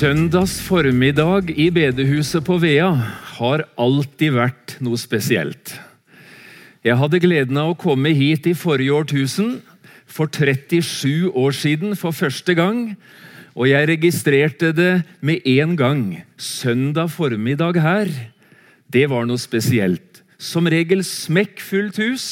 Søndags 0.00 0.54
formiddag 0.64 1.50
i 1.60 1.66
bedehuset 1.68 2.40
på 2.46 2.54
Vea 2.62 2.86
har 3.34 3.62
alltid 3.76 4.32
vært 4.32 4.72
noe 4.80 4.96
spesielt. 4.96 5.74
Jeg 6.80 6.96
hadde 6.96 7.20
gleden 7.20 7.58
av 7.60 7.74
å 7.74 7.76
komme 7.76 8.14
hit 8.16 8.48
i 8.48 8.54
forrige 8.56 8.94
årtusen, 8.96 9.50
for 10.08 10.30
37 10.32 11.28
år 11.36 11.52
siden 11.58 11.92
for 12.00 12.16
første 12.16 12.56
gang. 12.56 12.94
Og 13.52 13.68
jeg 13.68 13.90
registrerte 13.90 14.70
det 14.72 15.02
med 15.20 15.44
en 15.58 15.76
gang. 15.76 16.06
Søndag 16.40 17.12
formiddag 17.12 17.82
her, 17.84 18.08
det 18.88 19.04
var 19.12 19.28
noe 19.28 19.42
spesielt. 19.42 20.22
Som 20.40 20.70
regel 20.72 21.04
smekkfullt 21.04 22.00
hus, 22.00 22.26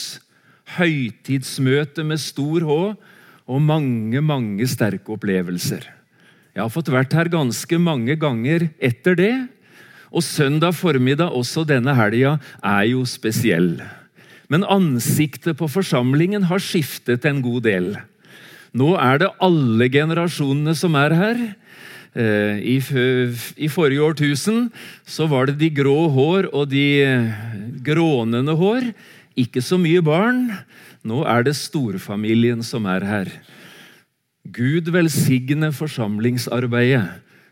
høytidsmøte 0.78 2.06
med 2.06 2.24
stor 2.24 2.64
H 2.64 2.80
og 3.44 3.62
mange, 3.74 4.24
mange 4.24 4.72
sterke 4.72 5.19
opplevelser. 5.19 5.97
Jeg 6.58 6.64
har 6.64 6.74
fått 6.74 6.88
vært 6.90 7.12
her 7.14 7.28
ganske 7.30 7.78
mange 7.78 8.16
ganger 8.18 8.64
etter 8.82 9.14
det. 9.14 9.34
Og 10.10 10.24
søndag 10.26 10.74
formiddag 10.74 11.30
også 11.30 11.62
denne 11.62 11.92
helga 11.94 12.32
er 12.66 12.88
jo 12.88 13.04
spesiell. 13.06 13.76
Men 14.50 14.66
ansiktet 14.66 15.54
på 15.60 15.68
forsamlingen 15.70 16.48
har 16.50 16.58
skiftet 16.58 17.28
en 17.30 17.44
god 17.44 17.62
del. 17.68 17.86
Nå 18.74 18.88
er 18.98 19.20
det 19.22 19.28
alle 19.38 19.86
generasjonene 19.86 20.74
som 20.74 20.98
er 20.98 21.14
her. 21.14 21.44
Eh, 22.18 22.58
I, 22.58 22.77
I, 23.54 23.70
forrige 23.70 24.08
årtusen 24.08 24.66
så 25.06 25.28
var 25.30 25.46
det 25.46 25.60
de 25.60 25.70
grå 25.78 26.08
hår 26.10 26.50
og 26.50 26.72
de 26.72 26.88
grånende 27.86 28.58
hår. 28.58 28.90
Ikke 29.38 29.62
så 29.62 29.78
mye 29.78 30.02
barn. 30.02 30.48
Nå 31.06 31.22
er 31.22 31.46
det 31.46 31.55
storfamilien 31.55 32.66
som 32.66 32.90
er 32.90 33.06
her. 33.06 33.33
Gud 34.54 34.88
velsigne 34.94 35.72
forsamlingsarbeidet 35.77 37.06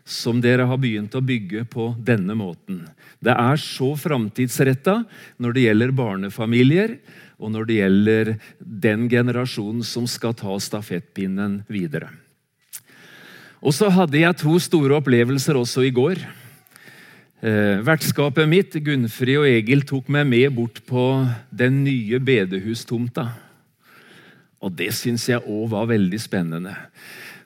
som 0.07 0.39
dere 0.41 0.65
har 0.69 0.79
begynt 0.79 1.15
å 1.17 1.23
bygge 1.23 1.65
på 1.67 1.89
denne 1.99 2.33
måten. 2.37 2.85
Det 3.19 3.33
er 3.33 3.59
så 3.59 3.91
framtidsretta 3.99 5.01
når 5.41 5.55
det 5.55 5.65
gjelder 5.65 5.95
barnefamilier, 5.97 6.95
og 7.37 7.51
når 7.53 7.67
det 7.67 7.79
gjelder 7.81 8.31
den 8.57 9.05
generasjonen 9.11 9.83
som 9.85 10.07
skal 10.09 10.33
ta 10.37 10.55
stafettpinnen 10.63 11.59
videre. 11.69 12.09
Og 13.61 13.75
så 13.75 13.89
hadde 13.93 14.21
jeg 14.21 14.39
to 14.39 14.55
store 14.61 14.97
opplevelser 14.97 15.57
også 15.59 15.83
i 15.85 15.93
går. 15.93 16.21
Eh, 17.37 17.83
vertskapet 17.85 18.49
mitt, 18.49 18.77
Gunnfrid 18.81 19.41
og 19.41 19.49
Egil, 19.49 19.83
tok 19.85 20.07
meg 20.13 20.25
med 20.29 20.55
bort 20.55 20.79
på 20.87 21.03
den 21.53 21.83
nye 21.83 22.21
bedehustomta. 22.23 23.27
Og 24.67 24.75
det 24.75 24.91
syns 24.95 25.29
jeg 25.29 25.43
òg 25.43 25.69
var 25.71 25.87
veldig 25.93 26.19
spennende. 26.19 26.75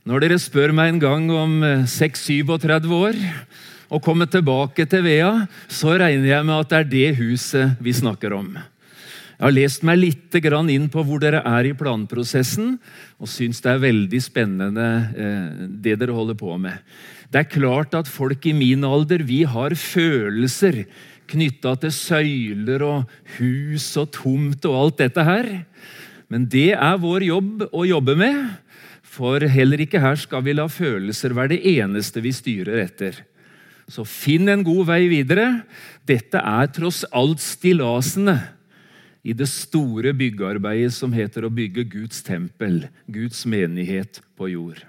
Når 0.09 0.23
dere 0.23 0.41
spør 0.41 0.73
meg 0.73 0.95
en 0.95 1.01
gang 1.03 1.27
om 1.29 1.59
6-37 1.85 2.65
eh, 2.73 2.93
år 2.97 3.19
og 3.91 4.01
kommer 4.01 4.25
tilbake 4.31 4.87
til 4.89 5.03
Vea, 5.05 5.45
så 5.69 5.93
regner 5.99 6.31
jeg 6.31 6.47
med 6.47 6.57
at 6.57 6.71
det 6.71 6.79
er 6.79 6.89
det 6.89 7.19
huset 7.19 7.83
vi 7.83 7.93
snakker 7.93 8.33
om. 8.33 8.55
Jeg 8.55 9.45
har 9.45 9.53
lest 9.53 9.85
meg 9.85 9.99
litt 9.99 10.35
inn 10.37 10.87
på 10.89 11.03
hvor 11.05 11.21
dere 11.21 11.41
er 11.45 11.65
i 11.69 11.73
planprosessen, 11.77 12.79
og 13.17 13.29
syns 13.29 13.61
det 13.61 13.71
er 13.71 13.85
veldig 13.85 14.21
spennende 14.21 14.89
eh, 15.13 15.67
det 15.81 15.99
dere 16.01 16.17
holder 16.17 16.37
på 16.37 16.57
med. 16.57 16.77
Det 17.29 17.43
er 17.43 17.53
klart 17.53 17.93
at 17.93 18.09
folk 18.09 18.45
i 18.45 18.53
min 18.53 18.83
alder 18.83 19.23
vi 19.23 19.43
har 19.43 19.75
følelser 19.77 20.85
knytta 21.31 21.77
til 21.79 21.93
søyler 21.95 22.83
og 22.83 23.17
hus 23.37 23.85
og 24.01 24.11
tomt 24.17 24.65
og 24.65 24.77
alt 24.77 25.01
dette 25.03 25.25
her. 25.25 25.51
Men 26.31 26.47
det 26.47 26.71
er 26.77 27.01
vår 27.01 27.25
jobb 27.27 27.65
å 27.75 27.83
jobbe 27.83 28.15
med, 28.15 28.39
for 29.03 29.43
heller 29.43 29.83
ikke 29.83 29.99
her 29.99 30.15
skal 30.19 30.45
vi 30.45 30.55
la 30.55 30.69
følelser 30.71 31.35
være 31.35 31.57
det 31.57 31.75
eneste 31.75 32.23
vi 32.23 32.31
styrer 32.31 32.79
etter. 32.85 33.17
Så 33.91 34.05
finn 34.07 34.47
en 34.47 34.63
god 34.63 34.85
vei 34.87 35.01
videre. 35.11 35.65
Dette 36.07 36.39
er 36.39 36.71
tross 36.71 37.03
alt 37.11 37.43
stillasene 37.43 38.37
i 39.21 39.35
det 39.37 39.49
store 39.51 40.13
byggearbeidet 40.17 40.93
som 40.95 41.11
heter 41.13 41.45
å 41.45 41.51
bygge 41.53 41.83
Guds 41.91 42.23
tempel, 42.23 42.85
Guds 43.11 43.43
menighet 43.43 44.21
på 44.39 44.53
jord. 44.53 44.79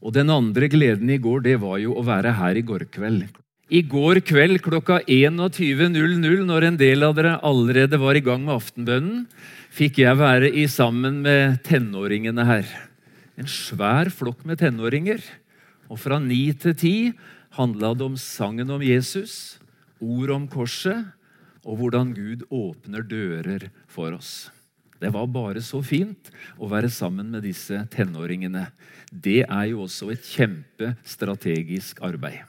Og 0.00 0.14
Den 0.16 0.30
andre 0.32 0.70
gleden 0.72 1.10
i 1.12 1.20
går 1.20 1.44
det 1.44 1.58
var 1.60 1.76
jo 1.82 1.92
å 1.98 2.06
være 2.06 2.32
her 2.38 2.56
i 2.56 2.64
går 2.64 2.86
kveld. 2.94 3.28
I 3.66 3.82
går 3.82 4.20
kveld 4.22 4.60
klokka 4.62 5.00
21.00, 5.10 6.44
når 6.46 6.68
en 6.68 6.76
del 6.78 7.02
av 7.02 7.16
dere 7.18 7.36
allerede 7.42 7.98
var 7.98 8.14
i 8.14 8.22
gang 8.22 8.44
med 8.46 8.54
aftenbønnen, 8.54 9.24
fikk 9.76 10.00
jeg 10.00 10.16
være 10.16 10.48
i 10.56 10.64
sammen 10.72 11.20
med 11.24 11.58
tenåringene 11.66 12.46
her. 12.48 12.68
En 13.36 13.48
svær 13.50 14.08
flokk 14.08 14.46
med 14.48 14.62
tenåringer. 14.62 15.20
Og 15.92 16.00
fra 16.00 16.18
ni 16.22 16.48
til 16.56 16.74
ti 16.78 16.96
handla 17.58 17.92
det 17.96 18.06
om 18.06 18.16
sangen 18.20 18.72
om 18.72 18.82
Jesus, 18.84 19.58
ord 20.00 20.32
om 20.32 20.48
korset 20.48 21.04
og 21.66 21.80
hvordan 21.80 22.12
Gud 22.16 22.46
åpner 22.52 23.04
dører 23.04 23.68
for 23.90 24.16
oss. 24.16 24.48
Det 24.96 25.12
var 25.12 25.28
bare 25.28 25.60
så 25.60 25.82
fint 25.84 26.30
å 26.56 26.70
være 26.72 26.88
sammen 26.88 27.28
med 27.34 27.44
disse 27.44 27.82
tenåringene. 27.92 28.70
Det 29.12 29.42
er 29.44 29.64
jo 29.74 29.84
også 29.84 30.08
et 30.14 30.24
kjempestrategisk 30.24 32.00
arbeid. 32.06 32.46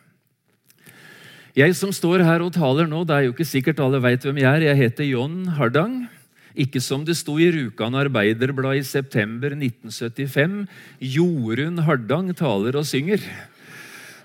Jeg 1.57 1.73
som 1.75 1.91
står 1.91 2.21
her 2.23 2.43
og 2.45 2.53
taler 2.55 2.87
nå, 2.87 3.01
det 3.03 3.15
er 3.15 3.25
jo 3.25 3.33
ikke 3.33 3.49
sikkert 3.49 3.81
alle 3.83 3.99
veit 3.99 4.23
hvem 4.23 4.39
jeg 4.39 4.47
er. 4.47 4.69
Jeg 4.69 4.79
heter 4.85 5.09
John 5.09 5.41
Hardang. 5.57 6.05
Ikke 6.55 6.81
som 6.83 7.03
det 7.05 7.17
sto 7.19 7.35
i 7.41 7.49
Rjukan 7.53 7.97
Arbeiderblad 7.97 8.79
i 8.79 8.85
september 8.87 9.53
1975. 9.55 10.65
Jorunn 11.01 11.81
Hardang 11.85 12.31
taler 12.37 12.77
og 12.79 12.87
synger. 12.87 13.23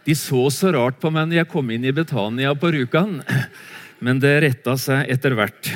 De 0.07 0.15
så 0.19 0.49
så 0.51 0.73
rart 0.75 0.99
på 1.03 1.13
meg 1.15 1.29
når 1.31 1.43
jeg 1.43 1.51
kom 1.53 1.71
inn 1.71 1.87
i 1.87 1.95
Betania 1.95 2.55
på 2.59 2.73
Rjukan, 2.75 3.21
men 4.03 4.23
det 4.23 4.35
retta 4.43 4.75
seg 4.81 5.11
etter 5.13 5.37
hvert. 5.39 5.71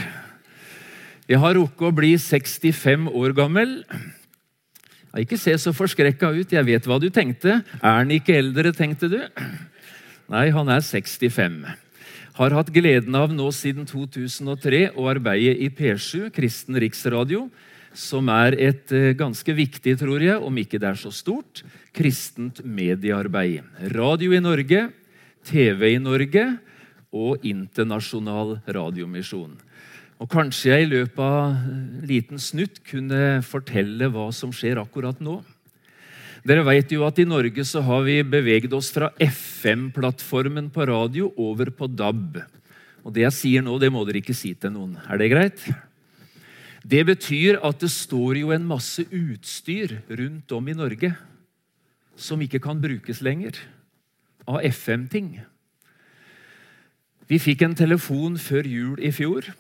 Jeg 1.27 1.43
har 1.43 1.56
rukket 1.59 1.89
å 1.89 1.95
bli 1.95 2.12
65 2.19 3.09
år 3.11 3.35
gammel. 3.35 3.81
Ikke 5.17 5.39
se 5.41 5.55
så 5.59 5.73
forskrekka 5.75 6.29
ut. 6.37 6.53
Jeg 6.53 6.67
vet 6.67 6.87
hva 6.87 7.01
du 7.03 7.09
tenkte. 7.11 7.61
Er 7.81 7.99
han 8.03 8.12
ikke 8.12 8.37
eldre, 8.37 8.75
tenkte 8.77 9.09
du? 9.11 9.19
Nei, 10.31 10.49
han 10.55 10.71
er 10.71 10.85
65 10.85 11.86
har 12.37 12.53
hatt 12.53 12.73
gleden 12.73 13.17
av 13.17 13.33
nå 13.33 13.47
siden 13.55 13.87
2003 13.89 14.91
å 14.93 15.07
arbeide 15.09 15.55
i 15.57 15.71
P7, 15.73 16.29
Kristen 16.37 16.77
Riksradio, 16.83 17.47
som 17.97 18.29
er 18.29 18.59
et 18.61 18.93
eh, 18.93 19.15
ganske 19.17 19.55
viktig, 19.57 19.95
tror 19.97 20.21
jeg, 20.21 20.37
om 20.45 20.61
ikke 20.61 20.81
det 20.83 20.91
er 20.91 21.01
så 21.01 21.13
stort, 21.15 21.63
kristent 21.97 22.61
mediearbeid. 22.61 23.65
Radio 23.95 24.37
i 24.37 24.43
Norge, 24.45 24.91
TV 25.49 25.95
i 25.95 26.03
Norge 26.03 26.45
og 27.17 27.47
internasjonal 27.47 28.59
radiomisjon. 28.69 29.57
Og 30.21 30.29
Kanskje 30.33 30.75
jeg 30.75 30.85
i 30.85 30.93
løpet 30.93 31.21
av 31.25 31.57
en 31.57 32.05
liten 32.09 32.41
snutt 32.41 32.83
kunne 32.89 33.41
fortelle 33.45 34.11
hva 34.13 34.29
som 34.33 34.53
skjer 34.53 34.81
akkurat 34.81 35.21
nå. 35.25 35.41
Dere 36.47 36.62
vet 36.62 36.93
jo 36.95 37.03
at 37.03 37.17
I 37.19 37.27
Norge 37.27 37.65
så 37.67 37.81
har 37.83 38.05
vi 38.07 38.21
beveget 38.23 38.75
oss 38.77 38.93
fra 38.95 39.09
FM-plattformen 39.19 40.69
på 40.71 40.84
radio 40.87 41.33
over 41.43 41.73
på 41.75 41.89
DAB. 41.91 42.39
Og 43.03 43.15
Det 43.15 43.25
jeg 43.25 43.34
sier 43.34 43.65
nå, 43.67 43.75
det 43.83 43.91
må 43.91 44.05
dere 44.07 44.21
ikke 44.21 44.37
si 44.37 44.53
til 44.55 44.71
noen. 44.75 44.95
Er 45.11 45.19
det 45.19 45.31
greit? 45.33 45.65
Det 46.87 47.03
betyr 47.09 47.59
at 47.67 47.81
det 47.83 47.91
står 47.91 48.39
jo 48.45 48.53
en 48.55 48.69
masse 48.69 49.03
utstyr 49.11 49.97
rundt 50.06 50.55
om 50.55 50.71
i 50.71 50.77
Norge 50.79 51.11
som 52.15 52.41
ikke 52.43 52.62
kan 52.62 52.79
brukes 52.79 53.25
lenger. 53.27 53.59
Av 54.47 54.62
FM-ting. 54.62 55.41
Vi 57.27 57.43
fikk 57.43 57.67
en 57.67 57.75
telefon 57.75 58.38
før 58.38 58.69
jul 58.70 59.03
i 59.03 59.11
fjor 59.11 59.50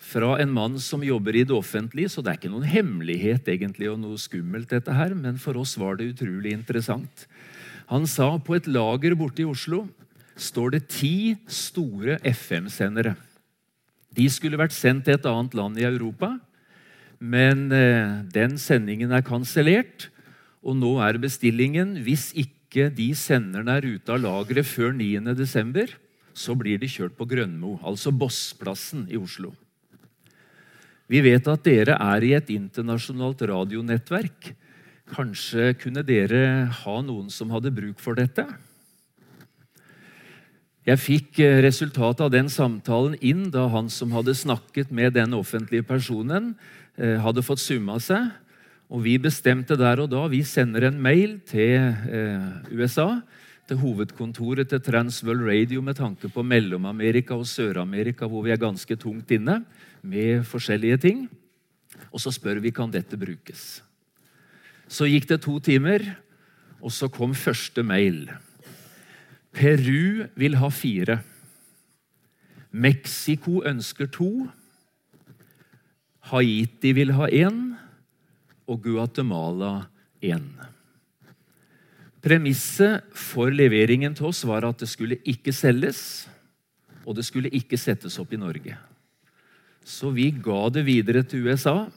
fra 0.00 0.34
en 0.40 0.52
mann 0.52 0.78
som 0.80 1.04
jobber 1.04 1.36
i 1.36 1.44
det 1.44 1.54
offentlige, 1.54 2.08
så 2.08 2.24
det 2.24 2.32
er 2.32 2.40
ikke 2.40 2.52
noen 2.52 2.68
hemmelighet 2.68 3.48
egentlig 3.52 3.90
og 3.92 4.00
noe 4.00 4.18
skummelt, 4.20 4.70
dette 4.72 4.94
her, 4.96 5.12
men 5.14 5.36
for 5.38 5.60
oss 5.60 5.76
var 5.78 6.00
det 6.00 6.14
utrolig 6.14 6.54
interessant. 6.56 7.26
Han 7.92 8.06
sa 8.08 8.32
på 8.40 8.56
et 8.56 8.68
lager 8.70 9.16
borte 9.18 9.44
i 9.44 9.48
Oslo 9.48 9.84
står 10.40 10.76
det 10.76 10.86
ti 10.90 11.34
store 11.50 12.18
FM-sendere. 12.24 13.14
De 14.10 14.26
skulle 14.32 14.58
vært 14.58 14.74
sendt 14.74 15.06
til 15.06 15.18
et 15.18 15.28
annet 15.28 15.54
land 15.58 15.78
i 15.78 15.86
Europa, 15.86 16.34
men 17.20 17.68
eh, 17.74 18.22
den 18.32 18.56
sendingen 18.58 19.12
er 19.12 19.26
kansellert. 19.26 20.08
Og 20.64 20.76
nå 20.76 20.96
er 21.04 21.20
bestillingen 21.20 21.98
hvis 22.04 22.30
ikke 22.36 22.88
de 22.94 23.10
senderne 23.18 23.78
er 23.78 23.86
ute 23.96 24.14
av 24.14 24.22
lageret 24.24 24.68
før 24.68 24.94
9.12., 24.96 25.96
så 26.40 26.54
blir 26.56 26.78
de 26.80 26.88
kjørt 26.88 27.16
på 27.18 27.26
Grønmo, 27.28 27.74
altså 27.84 28.12
Bossplassen 28.14 29.04
i 29.10 29.18
Oslo. 29.18 29.50
Vi 31.10 31.18
vet 31.24 31.46
at 31.50 31.64
dere 31.66 31.96
er 31.98 32.22
i 32.22 32.34
et 32.36 32.50
internasjonalt 32.54 33.40
radionettverk. 33.50 34.52
Kanskje 35.10 35.72
kunne 35.80 36.04
dere 36.06 36.68
ha 36.84 36.98
noen 37.02 37.32
som 37.34 37.50
hadde 37.50 37.72
bruk 37.74 37.98
for 37.98 38.14
dette? 38.14 38.44
Jeg 40.86 41.02
fikk 41.02 41.40
eh, 41.42 41.58
resultatet 41.64 42.22
av 42.24 42.30
den 42.32 42.46
samtalen 42.48 43.16
inn 43.26 43.48
da 43.50 43.66
han 43.74 43.90
som 43.92 44.14
hadde 44.14 44.36
snakket 44.38 44.94
med 44.94 45.16
den 45.18 45.34
offentlige 45.36 45.84
personen, 45.86 46.54
eh, 46.94 47.18
hadde 47.20 47.44
fått 47.44 47.60
summa 47.60 47.98
seg. 48.00 48.30
Og 48.90 49.02
Vi 49.02 49.18
bestemte 49.22 49.76
der 49.78 50.00
og 50.02 50.10
da 50.14 50.24
vi 50.30 50.44
sender 50.46 50.88
en 50.88 51.02
mail 51.02 51.40
til 51.46 51.90
eh, 52.06 52.70
USA 52.70 53.20
til 53.66 53.82
hovedkontoret 53.82 54.70
til 54.70 54.82
Transworld 54.82 55.42
Radio 55.46 55.82
med 55.82 55.98
tanke 55.98 56.30
på 56.30 56.42
Mellom-Amerika 56.42 57.36
og 57.38 57.46
Sør-Amerika, 57.46 58.26
hvor 58.26 58.42
vi 58.46 58.54
er 58.54 58.62
ganske 58.62 58.96
tungt 58.98 59.30
inne 59.30 59.60
med 60.02 60.44
forskjellige 60.48 61.00
ting. 61.06 61.24
Og 62.10 62.22
så 62.22 62.32
spør 62.34 62.60
vi 62.62 62.72
kan 62.74 62.92
dette 62.92 63.18
brukes. 63.20 63.82
Så 64.90 65.06
gikk 65.06 65.28
det 65.30 65.42
to 65.44 65.58
timer, 65.62 66.02
og 66.80 66.92
så 66.94 67.10
kom 67.12 67.34
første 67.36 67.82
mail. 67.86 68.24
Peru 69.54 70.26
vil 70.38 70.56
ha 70.58 70.70
fire. 70.70 71.20
Mexico 72.70 73.60
ønsker 73.66 74.10
to. 74.10 74.48
Haiti 76.30 76.92
vil 76.94 77.14
ha 77.18 77.26
én. 77.26 77.62
Og 78.70 78.82
Guatemala 78.82 79.88
én. 80.22 80.46
Premisset 82.20 83.06
for 83.16 83.50
leveringen 83.50 84.14
til 84.14 84.28
oss 84.28 84.44
var 84.44 84.66
at 84.68 84.82
det 84.82 84.90
skulle 84.90 85.16
ikke 85.24 85.54
selges, 85.56 86.28
og 87.08 87.16
det 87.16 87.24
skulle 87.24 87.50
ikke 87.56 87.80
settes 87.80 88.18
opp 88.20 88.34
i 88.36 88.40
Norge. 88.40 88.76
Så 89.86 90.12
vi 90.14 90.30
ga 90.30 90.68
det 90.72 90.84
videre 90.86 91.22
til 91.26 91.48
USA. 91.48 91.88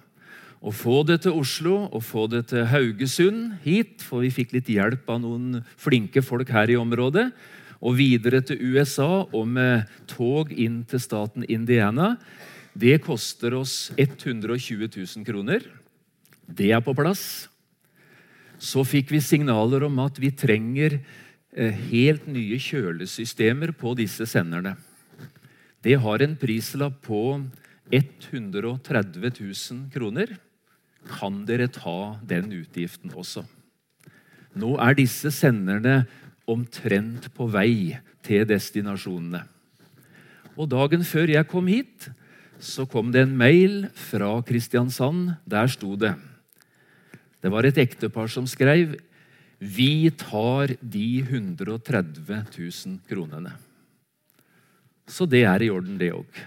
Å 0.63 0.71
få 0.71 1.01
det 1.07 1.21
til 1.25 1.35
Oslo 1.35 1.75
og 1.89 2.05
få 2.07 2.25
det 2.31 2.45
til 2.53 2.65
Haugesund 2.71 3.59
hit, 3.65 3.99
for 4.01 4.23
vi 4.23 4.31
fikk 4.31 4.55
litt 4.55 4.71
hjelp 4.71 5.09
av 5.11 5.19
noen 5.23 5.63
flinke 5.75 6.23
folk 6.23 6.49
her 6.55 6.71
i 6.71 6.79
området. 6.79 7.29
Og 7.83 7.97
videre 7.99 8.39
til 8.45 8.61
USA 8.73 9.25
og 9.25 9.47
med 9.51 9.89
tog 10.07 10.53
inn 10.55 10.85
til 10.87 11.03
staten 11.03 11.43
Indiana. 11.51 12.15
Det 12.73 13.01
koster 13.03 13.57
oss 13.59 13.91
120 13.99 14.87
000 14.87 15.27
kroner. 15.27 15.67
Det 16.47 16.71
er 16.71 16.83
på 16.83 16.95
plass 16.95 17.49
så 18.63 18.83
fikk 18.87 19.11
vi 19.11 19.21
signaler 19.23 19.83
om 19.87 19.99
at 20.05 20.17
vi 20.21 20.31
trenger 20.35 20.95
eh, 20.95 21.75
helt 21.91 22.25
nye 22.31 22.59
kjølesystemer 22.61 23.73
på 23.75 23.93
disse 23.99 24.27
senderne. 24.29 24.77
Det 25.83 25.97
har 25.99 26.23
en 26.23 26.37
prislapp 26.39 27.01
på 27.03 27.41
130 27.93 29.37
000 29.39 29.85
kroner. 29.93 30.35
Kan 31.09 31.43
dere 31.45 31.69
ta 31.71 32.17
den 32.25 32.51
utgiften 32.55 33.13
også? 33.13 33.45
Nå 34.57 34.75
er 34.81 34.97
disse 34.97 35.31
senderne 35.33 36.03
omtrent 36.49 37.29
på 37.35 37.47
vei 37.51 37.97
til 38.25 38.45
destinasjonene. 38.49 39.43
Og 40.53 40.69
Dagen 40.69 41.05
før 41.05 41.31
jeg 41.33 41.49
kom 41.49 41.69
hit, 41.71 42.11
så 42.59 42.85
kom 42.87 43.09
det 43.11 43.25
en 43.25 43.37
mail 43.37 43.87
fra 43.97 44.35
Kristiansand. 44.45 45.33
Der 45.49 45.67
sto 45.71 45.97
det 45.99 46.13
det 47.43 47.51
var 47.51 47.67
et 47.67 47.79
ektepar 47.81 48.31
som 48.31 48.47
skrev 48.47 48.95
Vi 49.59 50.09
tar 50.15 50.75
de 50.79 51.07
130 51.23 52.23
000 52.27 52.97
kronene. 53.07 53.51
Så 55.07 55.27
det 55.27 55.43
er 55.47 55.63
i 55.63 55.69
orden, 55.71 55.97
det 55.99 56.11
òg. 56.15 56.39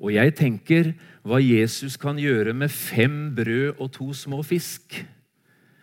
Og 0.00 0.12
jeg 0.14 0.34
tenker 0.38 0.92
hva 1.26 1.40
Jesus 1.42 1.98
kan 2.00 2.18
gjøre 2.20 2.54
med 2.56 2.72
fem 2.72 3.32
brød 3.36 3.78
og 3.78 3.92
to 3.94 4.12
små 4.16 4.42
fisk. 4.46 5.00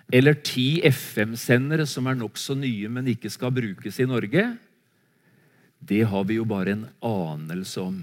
Eller 0.09 0.39
ti 0.41 0.81
FM-sendere 0.89 1.85
som 1.85 2.07
er 2.09 2.17
nokså 2.17 2.56
nye, 2.57 2.89
men 2.89 3.11
ikke 3.11 3.29
skal 3.29 3.53
brukes 3.53 4.00
i 4.01 4.07
Norge. 4.09 4.45
Det 5.79 6.01
har 6.09 6.25
vi 6.27 6.39
jo 6.39 6.47
bare 6.50 6.73
en 6.73 6.88
anelse 7.06 7.81
om. 7.81 8.00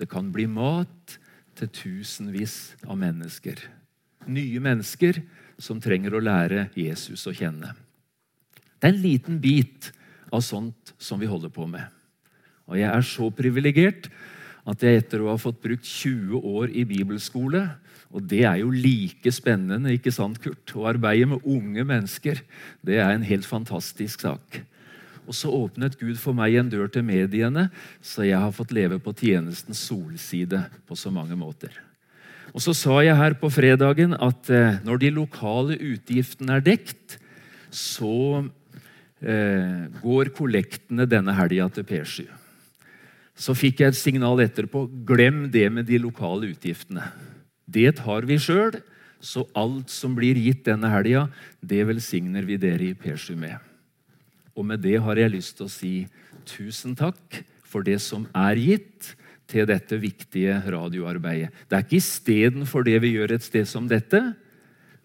Det 0.00 0.08
kan 0.10 0.32
bli 0.32 0.46
mat 0.48 1.18
til 1.56 1.68
tusenvis 1.72 2.76
av 2.84 2.98
mennesker. 3.00 3.60
Nye 4.26 4.60
mennesker 4.60 5.20
som 5.62 5.80
trenger 5.80 6.16
å 6.16 6.24
lære 6.24 6.68
Jesus 6.76 7.26
å 7.28 7.34
kjenne. 7.36 7.72
Det 8.76 8.88
er 8.88 8.94
en 8.94 9.04
liten 9.04 9.38
bit 9.40 9.92
av 10.32 10.42
sånt 10.44 10.92
som 10.98 11.20
vi 11.20 11.28
holder 11.30 11.52
på 11.52 11.68
med. 11.70 11.84
Og 12.66 12.80
jeg 12.80 12.90
er 12.90 13.06
så 13.06 13.30
privilegert 13.30 14.10
at 14.66 14.82
jeg 14.82 15.02
etter 15.02 15.22
å 15.22 15.30
ha 15.30 15.40
fått 15.40 15.60
brukt 15.62 15.86
20 15.86 16.42
år 16.42 16.72
i 16.74 16.86
bibelskole 16.88 17.62
Og 18.16 18.22
det 18.22 18.44
er 18.46 18.60
jo 18.62 18.70
like 18.70 19.30
spennende, 19.34 19.92
ikke 19.92 20.12
sant, 20.14 20.38
Kurt? 20.40 20.70
Å 20.78 20.86
arbeide 20.92 21.26
med 21.26 21.42
unge 21.44 21.82
mennesker. 21.84 22.38
Det 22.80 23.00
er 23.02 23.10
en 23.12 23.26
helt 23.26 23.44
fantastisk 23.44 24.22
sak. 24.22 24.60
Og 25.26 25.34
så 25.34 25.50
åpnet 25.50 25.98
Gud 25.98 26.14
for 26.22 26.36
meg 26.38 26.54
en 26.56 26.70
dør 26.70 26.86
til 26.88 27.04
mediene, 27.04 27.66
så 28.00 28.24
jeg 28.24 28.38
har 28.38 28.54
fått 28.54 28.72
leve 28.72 29.00
på 29.02 29.14
tjenestens 29.18 29.82
solside 29.88 30.62
på 30.86 30.96
så 30.96 31.10
mange 31.10 31.36
måter. 31.36 31.74
Og 32.54 32.62
Så 32.62 32.72
sa 32.78 33.02
jeg 33.04 33.18
her 33.18 33.34
på 33.36 33.50
fredagen 33.52 34.14
at 34.14 34.48
eh, 34.48 34.78
når 34.86 35.02
de 35.02 35.10
lokale 35.12 35.76
utgiftene 35.76 36.56
er 36.56 36.64
dekt, 36.64 37.18
så 37.74 38.46
eh, 39.20 39.90
går 40.00 40.32
kollektene 40.36 41.04
denne 41.10 41.34
helga 41.36 41.68
til 41.74 41.84
P7. 41.90 42.24
Så 43.36 43.52
fikk 43.56 43.82
jeg 43.82 43.92
et 43.92 43.98
signal 43.98 44.40
etterpå 44.40 44.86
glem 45.08 45.46
det 45.52 45.66
med 45.72 45.88
de 45.88 46.00
lokale 46.00 46.48
utgiftene. 46.54 47.04
Det 47.68 47.98
tar 48.00 48.24
vi 48.28 48.38
sjøl, 48.40 48.78
så 49.20 49.44
alt 49.56 49.92
som 49.92 50.14
blir 50.16 50.38
gitt 50.40 50.64
denne 50.68 50.88
helga, 50.92 51.26
det 51.60 51.82
velsigner 51.88 52.46
vi 52.48 52.56
dere 52.60 52.90
i 52.90 52.96
P7 52.96 53.34
med. 53.36 53.58
Og 54.56 54.64
med 54.64 54.80
det 54.84 54.96
har 55.04 55.20
jeg 55.20 55.34
lyst 55.34 55.58
til 55.58 55.68
å 55.68 55.72
si 55.72 55.94
tusen 56.48 56.96
takk 56.96 57.42
for 57.66 57.84
det 57.84 57.98
som 58.00 58.24
er 58.32 58.56
gitt 58.56 59.12
til 59.50 59.66
dette 59.68 59.98
viktige 60.00 60.56
radioarbeidet. 60.64 61.52
Det 61.68 61.76
er 61.76 61.84
ikke 61.84 62.00
istedenfor 62.00 62.86
det 62.86 62.98
vi 63.04 63.14
gjør 63.18 63.36
et 63.36 63.44
sted 63.44 63.68
som 63.68 63.88
dette, 63.90 64.20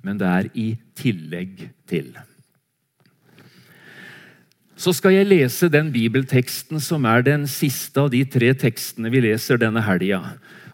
men 0.01 0.17
det 0.17 0.29
er 0.29 0.51
i 0.57 0.67
tillegg 0.97 1.67
til. 1.89 2.13
Så 4.81 4.95
skal 4.97 5.13
jeg 5.13 5.29
lese 5.29 5.69
den 5.69 5.91
bibelteksten 5.93 6.81
som 6.81 7.05
er 7.05 7.21
den 7.25 7.43
siste 7.49 8.01
av 8.01 8.09
de 8.09 8.23
tre 8.25 8.49
tekstene 8.57 9.11
vi 9.13 9.21
leser 9.27 9.59
denne 9.61 9.83
helga. 9.85 10.21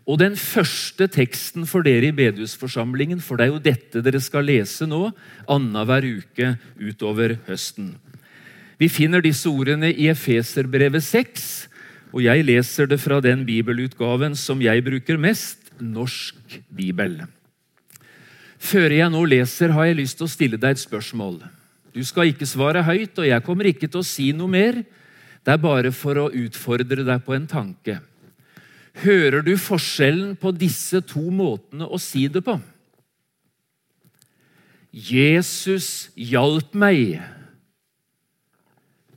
Og 0.08 0.22
den 0.22 0.38
første 0.40 1.10
teksten 1.12 1.66
for 1.68 1.84
dere 1.84 2.08
i 2.08 2.16
bedehusforsamlingen, 2.16 3.20
for 3.20 3.36
det 3.36 3.48
er 3.48 3.52
jo 3.52 3.64
dette 3.66 4.04
dere 4.06 4.22
skal 4.24 4.48
lese 4.48 4.88
nå, 4.88 5.10
annenhver 5.52 6.08
uke 6.08 6.54
utover 6.80 7.36
høsten. 7.50 7.98
Vi 8.80 8.88
finner 8.88 9.26
disse 9.26 9.50
ordene 9.52 9.90
i 9.92 10.08
Efeserbrevet 10.14 11.04
6, 11.04 11.68
og 12.14 12.24
jeg 12.24 12.48
leser 12.48 12.88
det 12.88 13.02
fra 13.04 13.20
den 13.20 13.44
bibelutgaven 13.44 14.38
som 14.40 14.64
jeg 14.64 14.86
bruker 14.88 15.20
mest, 15.20 15.66
Norsk 15.84 16.62
bibel. 16.74 17.20
Før 18.58 18.94
jeg 18.96 19.12
nå 19.12 19.28
leser, 19.28 19.76
har 19.76 19.92
jeg 19.92 20.00
lyst 20.00 20.22
til 20.22 20.30
å 20.30 20.32
stille 20.32 20.58
deg 20.62 20.78
et 20.78 20.88
spørsmål. 20.88 21.42
Du 21.98 22.04
skal 22.06 22.30
ikke 22.30 22.46
svare 22.46 22.84
høyt, 22.86 23.18
og 23.18 23.26
jeg 23.26 23.42
kommer 23.46 23.66
ikke 23.72 23.90
til 23.90 24.04
å 24.04 24.06
si 24.06 24.30
noe 24.36 24.52
mer. 24.54 24.84
Det 25.42 25.56
er 25.56 25.64
bare 25.64 25.90
for 25.96 26.20
å 26.22 26.30
utfordre 26.30 27.02
deg 27.08 27.24
på 27.26 27.34
en 27.34 27.48
tanke. 27.50 27.98
Hører 29.02 29.42
du 29.46 29.56
forskjellen 29.62 30.36
på 30.38 30.52
disse 30.54 31.02
to 31.10 31.24
måtene 31.34 31.90
å 31.90 31.98
si 32.02 32.28
det 32.30 32.44
på? 32.46 32.60
Jesus 34.94 36.12
hjalp 36.14 36.78
meg. 36.78 37.18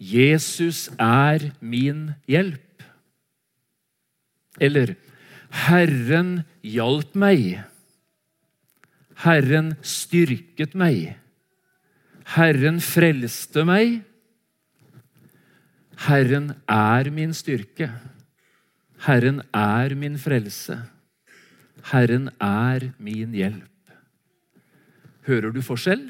Jesus 0.01 0.89
er 0.97 1.51
min 1.61 2.15
hjelp. 2.29 2.85
Eller 4.61 4.97
Herren 5.69 6.39
hjalp 6.65 7.13
meg. 7.13 7.61
Herren 9.21 9.75
styrket 9.85 10.73
meg. 10.73 11.20
Herren 12.31 12.79
frelste 12.79 13.65
meg. 13.67 14.01
Herren 16.07 16.53
er 16.71 17.11
min 17.11 17.33
styrke. 17.35 17.91
Herren 19.03 19.41
er 19.57 19.97
min 19.99 20.19
frelse. 20.21 20.77
Herren 21.91 22.29
er 22.39 22.93
min 23.03 23.35
hjelp. 23.35 23.67
Hører 25.27 25.51
du 25.51 25.61
forskjell? 25.65 26.07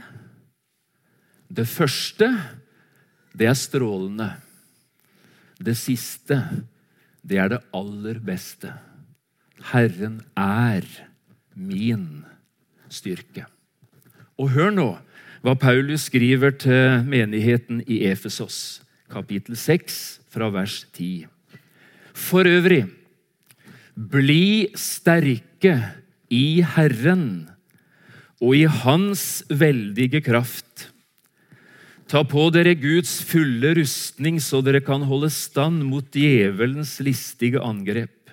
Det 1.50 1.66
første, 1.66 2.28
det 3.32 3.48
er 3.48 3.56
strålende. 3.56 4.28
Det 5.56 5.76
siste, 5.78 6.36
det 7.24 7.40
er 7.40 7.54
det 7.54 7.64
aller 7.76 8.20
beste. 8.20 8.74
Herren 9.72 10.20
er 10.36 10.84
min 11.54 12.26
styrke. 12.92 13.46
Og 14.36 14.52
hør 14.52 14.70
nå 14.74 14.90
hva 15.40 15.54
Paulus 15.56 16.10
skriver 16.10 16.52
til 16.60 17.04
menigheten 17.08 17.80
i 17.88 18.02
Efesos, 18.10 18.82
kapittel 19.08 19.56
6, 19.56 20.20
fra 20.28 20.50
vers 20.52 20.82
10. 20.92 21.24
For 22.12 22.44
øvrig, 22.44 22.84
bli 23.96 24.68
sterke 24.76 25.78
i 26.28 26.60
Herren 26.76 27.48
og 28.40 28.52
i 28.56 28.66
Hans 28.68 29.42
veldige 29.48 30.20
kraft. 30.24 30.90
Ta 32.10 32.20
på 32.26 32.48
dere 32.52 32.74
Guds 32.76 33.20
fulle 33.24 33.72
rustning, 33.78 34.40
så 34.42 34.60
dere 34.60 34.82
kan 34.84 35.06
holde 35.08 35.30
stand 35.32 35.84
mot 35.88 36.04
djevelens 36.12 36.98
listige 37.00 37.62
angrep. 37.64 38.32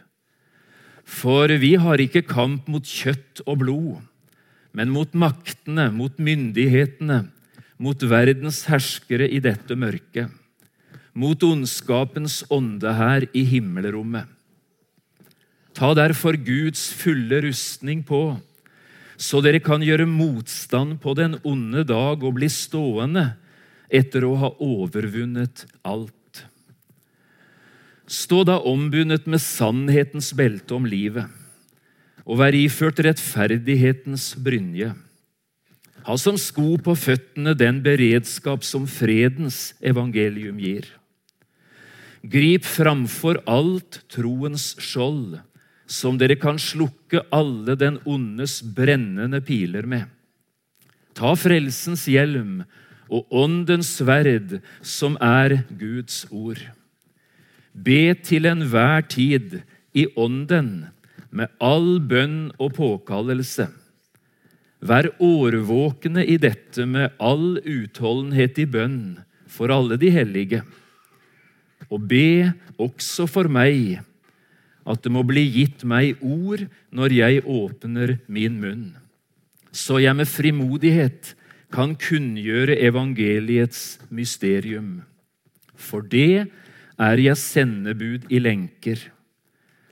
For 1.07 1.47
vi 1.61 1.75
har 1.79 2.03
ikke 2.03 2.25
kamp 2.27 2.67
mot 2.67 2.83
kjøtt 2.83 3.45
og 3.45 3.61
blod, 3.63 3.99
men 4.77 4.93
mot 4.93 5.13
maktene, 5.17 5.89
mot 5.89 6.19
myndighetene, 6.21 7.23
mot 7.81 8.03
verdens 8.05 8.63
herskere 8.69 9.25
i 9.25 9.39
dette 9.41 9.73
mørket, 9.73 10.29
mot 11.17 11.41
ondskapens 11.41 12.43
ånde 12.53 12.93
her 12.93 13.25
i 13.33 13.41
himmelrommet. 13.49 14.29
Ta 15.77 15.93
derfor 15.97 16.37
Guds 16.41 16.87
fulle 16.93 17.41
rustning 17.45 18.03
på, 18.05 18.37
så 19.17 19.41
dere 19.41 19.61
kan 19.65 19.81
gjøre 19.81 20.05
motstand 20.09 20.99
på 21.01 21.15
den 21.17 21.39
onde 21.41 21.81
dag 21.89 22.21
og 22.21 22.37
bli 22.37 22.49
stående 22.53 23.31
etter 23.89 24.25
å 24.27 24.35
ha 24.37 24.51
overvunnet 24.61 25.65
alt. 25.85 26.13
Stå 28.07 28.43
da 28.45 28.59
ombundet 28.61 29.25
med 29.25 29.41
sannhetens 29.41 30.31
belte 30.37 30.77
om 30.77 30.85
livet, 30.85 31.25
og 32.27 32.41
vær 32.41 32.55
iført 32.55 32.99
rettferdighetens 33.05 34.33
brynje. 34.43 34.91
Ha 36.07 36.15
som 36.19 36.37
sko 36.39 36.75
på 36.83 36.95
føttene 36.95 37.53
den 37.57 37.79
beredskap 37.83 38.63
som 38.67 38.85
fredens 38.87 39.73
evangelium 39.83 40.59
gir. 40.59 40.85
Grip 42.27 42.65
framfor 42.67 43.39
alt 43.47 44.01
troens 44.11 44.73
skjold, 44.83 45.37
som 45.87 46.17
dere 46.19 46.35
kan 46.39 46.59
slukke 46.59 47.23
alle 47.31 47.77
den 47.79 47.99
ondes 48.03 48.59
brennende 48.61 49.39
piler 49.43 49.87
med. 49.87 50.03
Ta 51.15 51.31
frelsens 51.39 52.05
hjelm 52.11 52.65
og 53.07 53.31
åndens 53.31 53.93
sverd, 54.01 54.59
som 54.83 55.15
er 55.23 55.61
Guds 55.79 56.25
ord. 56.31 56.59
Be 57.71 58.11
til 58.19 58.49
enhver 58.49 59.05
tid 59.07 59.61
i 59.95 60.07
ånden, 60.19 60.89
med 61.37 61.53
all 61.63 61.97
bønn 62.01 62.49
og 62.57 62.73
påkallelse. 62.77 63.67
Vær 64.81 65.09
årvåkne 65.23 66.25
i 66.25 66.37
dette 66.41 66.85
med 66.89 67.15
all 67.17 67.57
utholdenhet 67.61 68.59
i 68.61 68.67
bønn 68.69 68.99
for 69.49 69.73
alle 69.73 69.97
de 70.01 70.11
hellige 70.13 70.61
og 71.87 72.03
be 72.09 72.51
også 72.81 73.27
for 73.29 73.49
meg 73.51 73.99
at 74.87 75.03
det 75.03 75.11
må 75.11 75.23
bli 75.27 75.43
gitt 75.51 75.83
meg 75.87 76.21
ord 76.23 76.63
når 76.95 77.15
jeg 77.15 77.43
åpner 77.43 78.17
min 78.31 78.55
munn, 78.61 78.85
så 79.71 79.99
jeg 79.99 80.15
med 80.15 80.29
frimodighet 80.31 81.33
kan 81.73 81.97
kunngjøre 81.99 82.77
evangeliets 82.87 83.99
mysterium. 84.07 85.01
For 85.75 86.01
det 86.01 86.47
er 86.97 87.19
jeg 87.19 87.37
sendebud 87.41 88.31
i 88.31 88.39
lenker. 88.39 89.01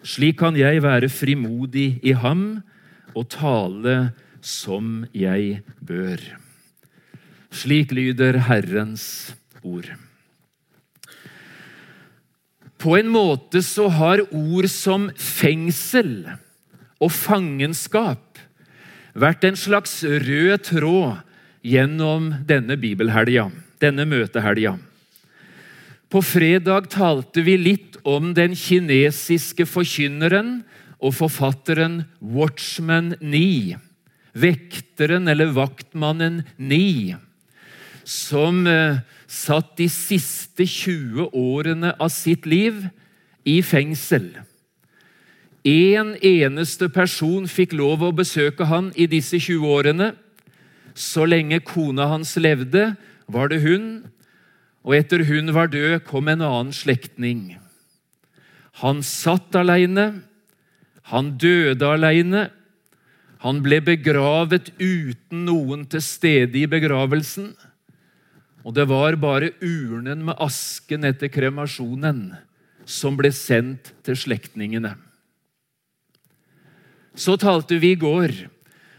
Slik 0.05 0.37
kan 0.37 0.57
jeg 0.57 0.83
være 0.85 1.09
frimodig 1.09 1.95
i 2.05 2.13
ham 2.13 2.61
og 3.15 3.25
tale 3.33 4.11
som 4.45 5.07
jeg 5.17 5.63
bør. 5.81 6.21
Slik 7.49 7.93
lyder 7.95 8.37
Herrens 8.45 9.33
ord. 9.65 9.89
På 12.77 12.93
en 12.99 13.09
måte 13.09 13.63
så 13.65 13.87
har 13.89 14.21
ord 14.29 14.67
som 14.69 15.07
fengsel 15.17 16.27
og 17.01 17.09
fangenskap 17.09 18.37
vært 19.15 19.47
en 19.47 19.57
slags 19.57 20.03
rød 20.03 20.67
tråd 20.67 21.23
gjennom 21.65 22.29
denne 22.45 22.77
bibelhelga, 22.77 23.47
denne 23.81 24.05
møtehelga. 24.05 24.75
På 26.11 26.21
fredag 26.21 26.91
talte 26.93 27.41
vi 27.41 27.57
litt 27.57 27.94
om 28.05 28.33
den 28.37 28.53
kinesiske 28.57 29.65
forkynneren 29.65 30.59
og 31.01 31.15
forfatteren 31.17 32.03
Watchman 32.21 33.15
Nee, 33.21 33.79
vekteren 34.37 35.27
eller 35.31 35.53
vaktmannen 35.55 36.43
Ni, 36.57 37.15
som 38.05 38.65
eh, 38.69 39.01
satt 39.27 39.73
de 39.79 39.89
siste 39.89 40.67
20 40.69 41.31
årene 41.33 41.95
av 41.97 42.13
sitt 42.13 42.45
liv 42.45 42.85
i 43.45 43.61
fengsel. 43.65 44.29
En 45.65 46.13
eneste 46.21 46.91
person 46.93 47.47
fikk 47.49 47.73
lov 47.73 48.03
å 48.05 48.13
besøke 48.13 48.67
han 48.69 48.91
i 48.93 49.07
disse 49.09 49.39
20 49.41 49.65
årene. 49.65 50.11
Så 50.93 51.25
lenge 51.25 51.57
kona 51.65 52.05
hans 52.11 52.35
levde, 52.37 52.93
var 53.25 53.49
det 53.49 53.63
hun, 53.65 54.05
og 54.85 54.93
etter 54.93 55.25
hun 55.25 55.49
var 55.55 55.71
død, 55.73 56.03
kom 56.05 56.29
en 56.29 56.45
annen 56.45 56.73
slektning. 56.73 57.55
Han 58.81 58.99
satt 59.05 59.55
alene, 59.55 60.23
han 61.11 61.35
døde 61.39 61.87
alene, 61.87 62.49
han 63.45 63.61
ble 63.63 63.77
begravet 63.85 64.71
uten 64.81 65.45
noen 65.45 65.85
til 65.87 66.01
stede 66.01 66.57
i 66.57 66.65
begravelsen. 66.67 67.53
Og 68.65 68.73
det 68.73 68.87
var 68.89 69.15
bare 69.21 69.51
urnen 69.61 70.25
med 70.25 70.35
asken 70.41 71.05
etter 71.05 71.29
kremasjonen 71.29 72.33
som 72.89 73.13
ble 73.17 73.31
sendt 73.33 73.93
til 74.05 74.15
slektningene. 74.17 74.95
Så 77.15 77.37
talte 77.39 77.77
vi 77.79 77.91
i 77.93 78.01
går 78.01 78.31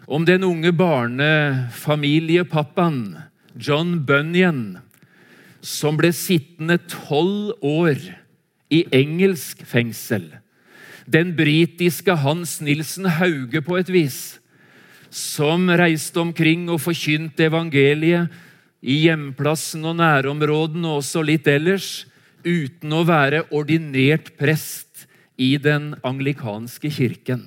om 0.07 0.25
den 0.25 0.45
unge 0.47 0.73
barnefamiliepappaen 0.73 3.17
John 3.59 4.07
Bunyan, 4.07 4.79
som 5.61 5.97
ble 5.99 6.13
sittende 6.15 6.79
tolv 6.87 7.53
år 7.67 7.99
i 8.73 8.85
engelsk 8.95 9.63
fengsel. 9.67 10.29
Den 11.07 11.35
britiske 11.39 12.17
Hans 12.19 12.59
Nilsen 12.61 13.07
Hauge, 13.19 13.63
på 13.63 13.79
et 13.79 13.91
vis, 13.93 14.39
som 15.11 15.69
reiste 15.71 16.19
omkring 16.21 16.67
og 16.73 16.83
forkynte 16.83 17.47
evangeliet 17.47 18.33
i 18.83 19.03
hjemplassen 19.07 19.87
og 19.87 19.97
nærområdene 20.01 20.91
og 20.91 21.03
også 21.05 21.23
litt 21.25 21.47
ellers, 21.51 22.07
uten 22.47 22.93
å 22.95 23.05
være 23.07 23.47
ordinert 23.55 24.33
prest 24.39 25.07
i 25.39 25.57
den 25.63 25.95
anglikanske 26.07 26.91
kirken. 26.91 27.47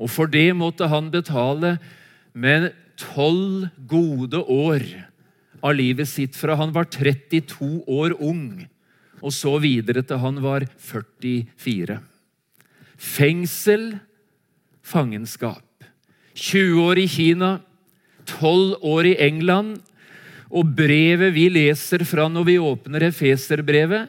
Og 0.00 0.10
for 0.10 0.30
det 0.30 0.50
måtte 0.56 0.88
han 0.90 1.12
betale 1.12 1.76
med 2.32 2.72
tolv 3.00 3.68
gode 3.88 4.40
år 4.42 4.84
av 5.62 5.76
livet 5.78 6.10
sitt 6.10 6.36
fra 6.38 6.56
han 6.58 6.72
var 6.74 6.88
32 6.90 7.84
år 7.86 8.16
ung, 8.18 8.64
og 9.22 9.34
så 9.34 9.54
videre 9.62 10.02
til 10.02 10.18
han 10.18 10.40
var 10.42 10.66
44. 10.82 12.00
Fengsel, 12.98 13.92
fangenskap. 14.82 15.62
20 16.34 16.82
år 16.82 17.02
i 17.02 17.06
Kina, 17.10 17.60
12 18.26 18.82
år 18.82 19.12
i 19.12 19.16
England 19.22 19.78
og 20.52 20.68
brevet 20.76 21.32
vi 21.32 21.46
leser 21.52 22.04
fra 22.04 22.28
når 22.28 22.44
vi 22.44 22.58
åpner 22.60 23.02
Efeserbrevet, 23.08 24.08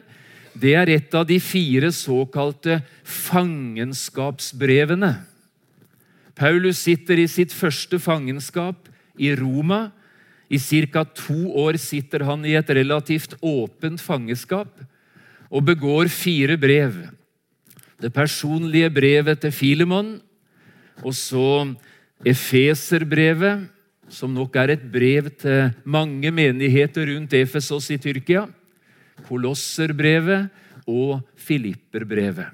det 0.54 0.74
er 0.78 0.88
et 0.92 1.14
av 1.16 1.26
de 1.26 1.40
fire 1.42 1.92
såkalte 1.92 2.82
fangenskapsbrevene. 3.02 5.14
Paulus 6.34 6.78
sitter 6.84 7.18
i 7.22 7.26
sitt 7.30 7.52
første 7.54 7.98
fangenskap 8.02 8.88
i 9.18 9.34
Roma. 9.38 9.92
I 10.50 10.58
ca. 10.60 11.04
to 11.04 11.54
år 11.58 11.76
sitter 11.80 12.20
han 12.28 12.44
i 12.44 12.54
et 12.54 12.70
relativt 12.70 13.34
åpent 13.40 14.00
fangeskap 14.00 14.68
og 15.54 15.62
begår 15.62 16.10
fire 16.10 16.56
brev. 16.58 16.96
Det 18.02 18.10
personlige 18.12 18.90
brevet 18.90 19.38
til 19.40 19.52
Filemon, 19.54 20.16
og 21.02 21.14
så 21.14 21.74
Efeserbrevet, 22.24 23.68
som 24.08 24.32
nok 24.34 24.56
er 24.56 24.74
et 24.74 24.84
brev 24.92 25.28
til 25.40 25.70
mange 25.84 26.30
menigheter 26.30 27.06
rundt 27.12 27.34
Efesos 27.36 27.90
i 27.90 27.98
Tyrkia, 27.98 28.46
Kolosserbrevet 29.28 30.50
og 30.86 31.20
Filipperbrevet. 31.36 32.46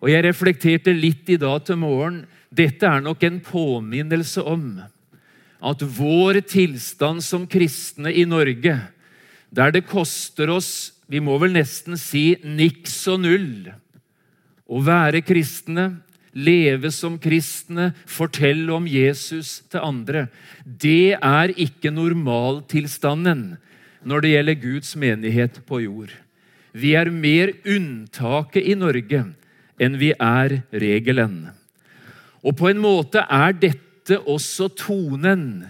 Og 0.00 0.10
Jeg 0.10 0.24
reflekterte 0.24 0.94
litt 0.96 1.28
i 1.28 1.36
dag 1.36 1.64
til 1.64 1.76
morgen. 1.76 2.22
Dette 2.48 2.86
er 2.86 3.02
nok 3.04 3.22
en 3.24 3.40
påminnelse 3.44 4.42
om 4.42 4.80
at 5.60 5.82
vår 5.82 6.40
tilstand 6.48 7.20
som 7.24 7.44
kristne 7.46 8.12
i 8.12 8.24
Norge, 8.24 8.78
der 9.52 9.74
det 9.74 9.84
koster 9.88 10.48
oss 10.48 10.99
vi 11.10 11.20
må 11.22 11.36
vel 11.42 11.56
nesten 11.56 11.98
si 11.98 12.36
niks 12.46 12.94
og 13.10 13.24
null 13.24 13.72
å 14.70 14.78
være 14.86 15.24
kristne, 15.26 15.88
leve 16.30 16.92
som 16.94 17.16
kristne, 17.18 17.90
fortelle 18.06 18.70
om 18.70 18.86
Jesus 18.86 19.64
til 19.66 19.82
andre. 19.82 20.28
Det 20.62 21.16
er 21.18 21.50
ikke 21.58 21.90
normaltilstanden 21.90 23.56
når 24.06 24.22
det 24.22 24.34
gjelder 24.36 24.60
Guds 24.62 24.94
menighet 24.94 25.58
på 25.66 25.82
jord. 25.82 26.14
Vi 26.70 26.94
er 26.94 27.10
mer 27.10 27.50
unntaket 27.66 28.62
i 28.70 28.78
Norge 28.78 29.24
enn 29.80 29.98
vi 29.98 30.12
er 30.14 30.60
regelen. 30.70 31.48
Og 32.46 32.54
på 32.56 32.70
en 32.70 32.78
måte 32.80 33.24
er 33.26 33.56
dette 33.58 34.20
også 34.22 34.70
tonen 34.78 35.66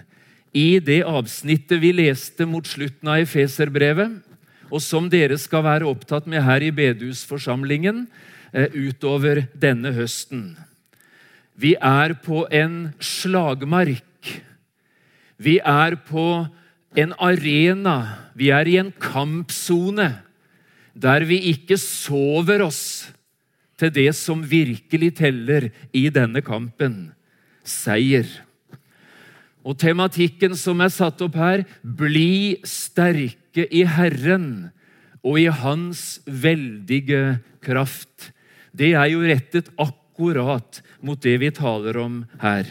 i 0.53 0.77
det 0.83 1.01
avsnittet 1.07 1.81
vi 1.81 1.95
leste 1.95 2.45
mot 2.45 2.67
slutten 2.67 3.09
av 3.09 3.23
Efeserbrevet, 3.23 4.19
og 4.71 4.81
som 4.81 5.09
dere 5.11 5.37
skal 5.37 5.65
være 5.67 5.87
opptatt 5.89 6.27
med 6.31 6.41
her 6.47 6.63
i 6.63 6.71
bedehusforsamlingen, 6.73 8.05
Eh, 8.51 8.67
utover 8.75 9.45
denne 9.55 9.93
høsten. 9.95 10.57
Vi 11.55 11.77
er 11.79 12.17
på 12.19 12.43
en 12.51 12.91
slagmark. 12.99 14.27
Vi 15.39 15.55
er 15.63 15.95
på 16.03 16.25
en 16.99 17.13
arena, 17.15 17.95
vi 18.35 18.51
er 18.51 18.67
i 18.67 18.75
en 18.81 18.91
kampsone, 18.91 20.09
der 20.91 21.23
vi 21.23 21.39
ikke 21.53 21.79
sover 21.79 22.65
oss 22.67 23.07
til 23.79 23.93
det 23.95 24.11
som 24.19 24.43
virkelig 24.43 25.13
teller 25.21 25.69
i 25.95 26.09
denne 26.11 26.43
kampen 26.43 27.13
seier. 27.63 28.27
Og 29.61 29.77
tematikken 29.77 30.55
som 30.57 30.81
er 30.81 30.91
satt 30.93 31.21
opp 31.21 31.37
her, 31.37 31.65
bli 31.83 32.57
sterke 32.65 33.67
i 33.69 33.83
Herren 33.85 34.71
og 35.21 35.37
i 35.37 35.49
Hans 35.53 36.21
veldige 36.25 37.39
kraft. 37.61 38.31
Det 38.73 38.93
er 38.97 39.11
jo 39.13 39.21
rettet 39.25 39.69
akkurat 39.77 40.81
mot 41.05 41.21
det 41.21 41.37
vi 41.43 41.51
taler 41.53 41.99
om 42.01 42.23
her. 42.41 42.65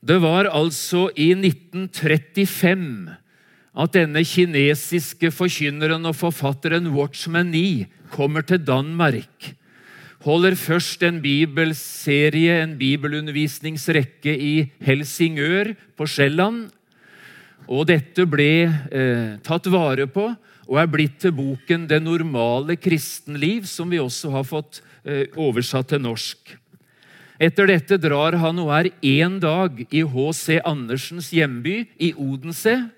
Det 0.00 0.16
var 0.22 0.48
altså 0.48 1.10
i 1.12 1.30
1935 1.36 3.12
at 3.80 3.94
denne 3.94 4.22
kinesiske 4.26 5.30
forkynneren 5.30 6.08
og 6.08 6.16
forfatteren 6.18 6.88
Watchman 6.96 7.52
Nee 7.52 7.86
kommer 8.10 8.42
til 8.42 8.64
Danmark. 8.64 9.52
Holder 10.20 10.52
først 10.52 11.00
en 11.08 11.16
bibelserie, 11.24 12.58
en 12.60 12.74
bibelundervisningsrekke 12.76 14.34
i 14.36 14.54
Helsingør 14.84 15.72
på 15.96 16.04
Sjælland. 16.04 16.66
Og 17.64 17.86
dette 17.88 18.26
ble 18.28 18.68
eh, 18.68 19.38
tatt 19.40 19.70
vare 19.72 20.04
på 20.12 20.26
og 20.70 20.76
er 20.76 20.92
blitt 20.92 21.16
til 21.24 21.32
boken 21.32 21.88
'Det 21.88 22.02
normale 22.02 22.76
kristenliv', 22.76 23.66
som 23.66 23.88
vi 23.90 23.98
også 23.98 24.30
har 24.30 24.44
fått 24.44 24.82
eh, 25.04 25.26
oversatt 25.36 25.88
til 25.88 26.04
norsk. 26.04 26.56
Etter 27.40 27.66
dette 27.66 27.96
drar 27.96 28.36
han 28.36 28.58
og 28.60 28.70
er 28.76 28.92
én 29.00 29.40
dag 29.40 29.86
i 29.90 30.04
H.C. 30.04 30.60
Andersens 30.60 31.32
hjemby, 31.32 31.88
i 31.98 32.12
Odense. 32.12 32.90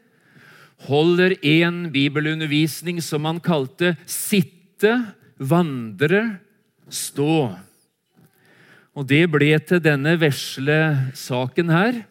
Holder 0.91 1.39
en 1.41 1.93
bibelundervisning 1.93 3.01
som 3.01 3.25
han 3.25 3.39
kalte 3.39 3.97
'Sitte, 4.07 5.15
vandre, 5.39 6.41
stå'. 6.91 7.55
Og 8.93 9.07
det 9.09 9.25
ble 9.33 9.57
til 9.65 9.81
denne 9.81 10.19
vesle 10.21 11.09
saken 11.17 11.71
her, 11.73 12.03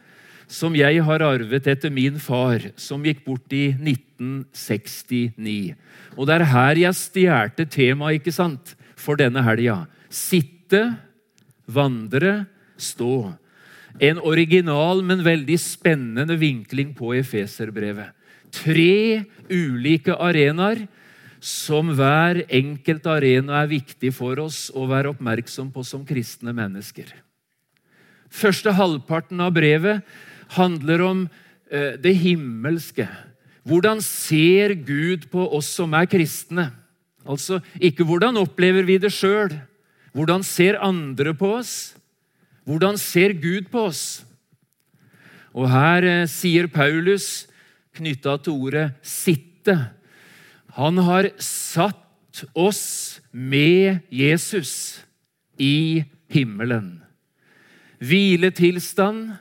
som 0.52 0.76
jeg 0.76 1.00
har 1.06 1.24
arvet 1.24 1.68
etter 1.68 1.90
min 1.94 2.20
far, 2.20 2.60
som 2.76 3.04
gikk 3.06 3.24
bort 3.24 3.54
i 3.56 3.72
1969. 3.72 5.76
Og 6.18 6.28
det 6.28 6.36
er 6.36 6.52
her 6.52 6.76
jeg 6.82 6.98
stjal 6.98 7.50
temaet 7.70 8.20
ikke 8.20 8.34
sant, 8.36 8.76
for 9.00 9.16
denne 9.16 9.42
helga. 9.46 9.86
Sitte, 10.10 10.98
vandre, 11.66 12.46
stå. 12.78 13.34
En 14.02 14.20
original, 14.20 15.04
men 15.04 15.24
veldig 15.24 15.60
spennende 15.60 16.38
vinkling 16.40 16.94
på 16.98 17.14
Efeserbrevet. 17.20 18.12
Tre 18.52 19.24
ulike 19.48 20.16
arenaer 20.20 20.84
som 21.42 21.90
hver 21.98 22.44
enkelt 22.54 23.08
arena 23.10 23.64
er 23.64 23.72
viktig 23.72 24.12
for 24.14 24.38
oss 24.44 24.68
å 24.78 24.86
være 24.90 25.10
oppmerksom 25.16 25.72
på 25.74 25.82
som 25.86 26.04
kristne 26.06 26.54
mennesker. 26.54 27.10
Første 28.32 28.72
halvparten 28.78 29.42
av 29.42 29.56
brevet 29.56 30.06
handler 30.54 31.02
om 31.02 31.24
eh, 31.26 31.98
det 31.98 32.14
himmelske. 32.22 33.08
Hvordan 33.66 34.04
ser 34.06 34.76
Gud 34.86 35.26
på 35.34 35.48
oss 35.58 35.72
som 35.80 35.96
er 35.98 36.06
kristne? 36.10 36.70
Altså 37.26 37.58
ikke 37.82 38.06
hvordan 38.06 38.38
opplever 38.42 38.86
vi 38.86 39.00
det 39.02 39.12
sjøl, 39.14 39.50
hvordan 40.14 40.46
ser 40.46 40.78
andre 40.82 41.34
på 41.38 41.56
oss? 41.58 41.96
Hvordan 42.70 42.98
ser 43.02 43.34
Gud 43.34 43.72
på 43.74 43.88
oss? 43.90 44.22
Og 45.58 45.66
her 45.74 46.06
eh, 46.06 46.30
sier 46.30 46.70
Paulus, 46.70 47.48
knytta 47.98 48.38
til 48.40 48.54
ordet 48.56 48.86
'sitte' 49.02 50.01
Han 50.78 51.02
har 51.04 51.30
satt 51.42 52.44
oss 52.56 53.20
med 53.32 54.00
Jesus 54.10 55.04
i 55.60 56.04
himmelen. 56.32 57.02
Hviletilstand. 58.02 59.36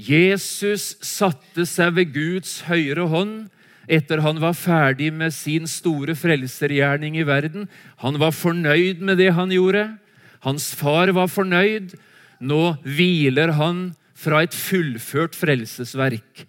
Jesus 0.00 0.94
satte 1.04 1.66
seg 1.68 1.92
ved 1.98 2.14
Guds 2.14 2.62
høyre 2.64 3.04
hånd 3.12 3.50
etter 3.90 4.22
han 4.22 4.38
var 4.40 4.54
ferdig 4.54 5.10
med 5.12 5.34
sin 5.34 5.66
store 5.68 6.14
frelsergjerning 6.16 7.18
i 7.18 7.26
verden. 7.26 7.66
Han 8.00 8.20
var 8.22 8.32
fornøyd 8.36 9.02
med 9.02 9.18
det 9.20 9.32
han 9.36 9.52
gjorde. 9.52 9.88
Hans 10.46 10.70
far 10.78 11.10
var 11.16 11.28
fornøyd. 11.28 11.96
Nå 12.40 12.62
hviler 12.86 13.52
han 13.58 13.90
fra 14.16 14.44
et 14.46 14.56
fullført 14.56 15.36
frelsesverk. 15.36 16.46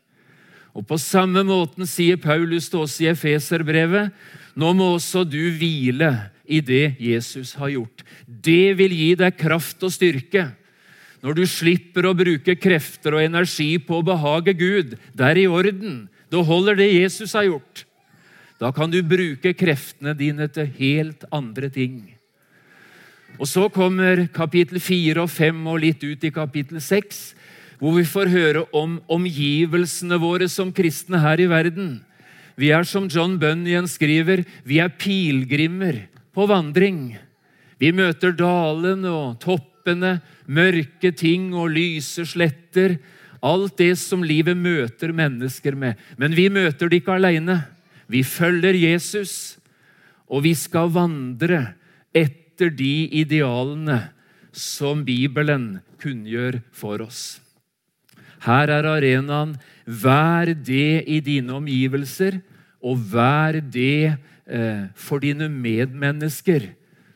Og 0.75 0.87
På 0.87 0.97
samme 0.97 1.43
måten 1.43 1.87
sier 1.89 2.19
Paulus 2.21 2.69
til 2.71 2.85
oss 2.85 2.99
i 3.03 3.09
Efeserbrevet 3.11 4.11
nå 4.55 4.71
må 4.75 4.93
også 4.97 5.23
du 5.27 5.39
hvile 5.55 6.11
i 6.43 6.59
det 6.63 6.97
Jesus 6.99 7.53
har 7.59 7.71
gjort. 7.71 8.03
Det 8.27 8.73
vil 8.79 8.91
gi 8.95 9.11
deg 9.19 9.37
kraft 9.39 9.83
og 9.87 9.93
styrke. 9.93 10.49
Når 11.21 11.37
du 11.37 11.43
slipper 11.47 12.07
å 12.09 12.17
bruke 12.17 12.57
krefter 12.59 13.15
og 13.15 13.23
energi 13.23 13.75
på 13.79 13.99
å 13.99 14.05
behage 14.05 14.55
Gud, 14.57 14.97
det 15.13 15.27
er 15.27 15.39
i 15.43 15.47
orden. 15.47 16.07
Da 16.33 16.41
holder 16.43 16.79
det 16.79 16.89
Jesus 16.95 17.35
har 17.37 17.47
gjort. 17.47 17.85
Da 18.61 18.71
kan 18.73 18.91
du 18.91 18.99
bruke 19.05 19.53
kreftene 19.57 20.15
dine 20.17 20.47
til 20.53 20.69
helt 20.77 21.23
andre 21.33 21.69
ting. 21.73 22.01
Og 23.39 23.47
Så 23.47 23.69
kommer 23.73 24.27
kapittel 24.33 24.79
4 24.79 25.23
og 25.23 25.29
5 25.31 25.67
og 25.67 25.79
litt 25.81 26.03
ut 26.03 26.23
i 26.23 26.33
kapittel 26.33 26.81
6, 26.81 27.21
hvor 27.81 27.97
vi 27.97 28.05
får 28.05 28.29
høre 28.29 28.61
om 28.77 28.99
omgivelsene 29.09 30.19
våre 30.21 30.45
som 30.51 30.69
kristne 30.69 31.17
her 31.23 31.41
i 31.41 31.49
verden. 31.49 31.95
Vi 32.53 32.69
er 32.69 32.85
som 32.85 33.07
John 33.09 33.39
Bunyan 33.41 33.87
skriver, 33.89 34.43
vi 34.63 34.77
er 34.83 34.93
pilegrimer 34.93 36.03
på 36.35 36.45
vandring. 36.45 37.15
Vi 37.81 37.89
møter 37.97 38.35
dalene 38.37 39.09
og 39.09 39.39
toppene, 39.41 40.19
mørke 40.45 41.09
ting 41.17 41.49
og 41.57 41.73
lyse 41.73 42.27
sletter. 42.29 42.99
Alt 43.41 43.79
det 43.81 43.95
som 43.97 44.21
livet 44.21 44.53
møter 44.53 45.09
mennesker 45.17 45.73
med. 45.73 45.97
Men 46.21 46.37
vi 46.37 46.51
møter 46.53 46.85
det 46.85 47.01
ikke 47.01 47.17
alene. 47.17 47.63
Vi 48.05 48.21
følger 48.21 48.77
Jesus, 48.77 49.57
og 50.29 50.45
vi 50.45 50.53
skal 50.53 50.91
vandre 50.93 51.71
etter 52.13 52.69
de 52.69 53.09
idealene 53.23 54.03
som 54.53 55.01
Bibelen 55.07 55.79
kunngjør 56.03 56.59
for 56.75 57.01
oss. 57.01 57.39
Her 58.45 58.73
er 58.73 58.89
arenaen. 58.89 59.55
Vær 59.85 60.53
det 60.53 61.03
i 61.07 61.19
dine 61.23 61.53
omgivelser, 61.59 62.39
og 62.81 63.01
vær 63.11 63.59
det 63.61 64.17
eh, 64.47 64.85
for 64.95 65.21
dine 65.21 65.49
medmennesker 65.49 66.71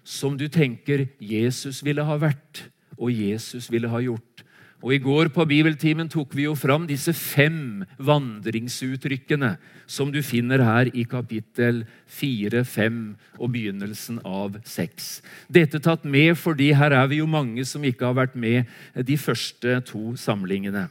som 0.05 0.37
du 0.37 0.45
tenker 0.51 1.07
Jesus 1.17 1.81
ville 1.83 2.05
ha 2.05 2.17
vært, 2.21 2.67
og 2.95 3.09
Jesus 3.09 3.71
ville 3.73 3.89
ha 3.89 4.01
gjort. 4.03 4.45
Og 4.85 4.93
I 4.93 4.99
går 5.01 5.31
på 5.33 5.47
bibeltimen 5.49 6.09
tok 6.11 6.35
vi 6.37 6.43
jo 6.45 6.51
fram 6.53 6.83
disse 6.85 7.09
fem 7.17 7.81
vandringsuttrykkene 7.97 9.55
som 9.89 10.11
du 10.13 10.19
finner 10.21 10.61
her 10.61 10.91
i 10.93 11.07
kapittel 11.09 11.81
4, 12.05 12.61
5 12.61 12.99
og 13.39 13.49
begynnelsen 13.55 14.19
av 14.21 14.59
6. 14.61 15.07
Dette 15.49 15.81
tatt 15.81 16.05
med 16.05 16.35
fordi 16.37 16.69
her 16.77 16.93
er 16.93 17.09
vi 17.09 17.23
jo 17.23 17.25
mange 17.25 17.65
som 17.65 17.87
ikke 17.87 18.11
har 18.11 18.19
vært 18.19 18.37
med 18.37 18.69
de 19.09 19.17
første 19.17 19.79
to 19.89 20.13
samlingene. 20.21 20.85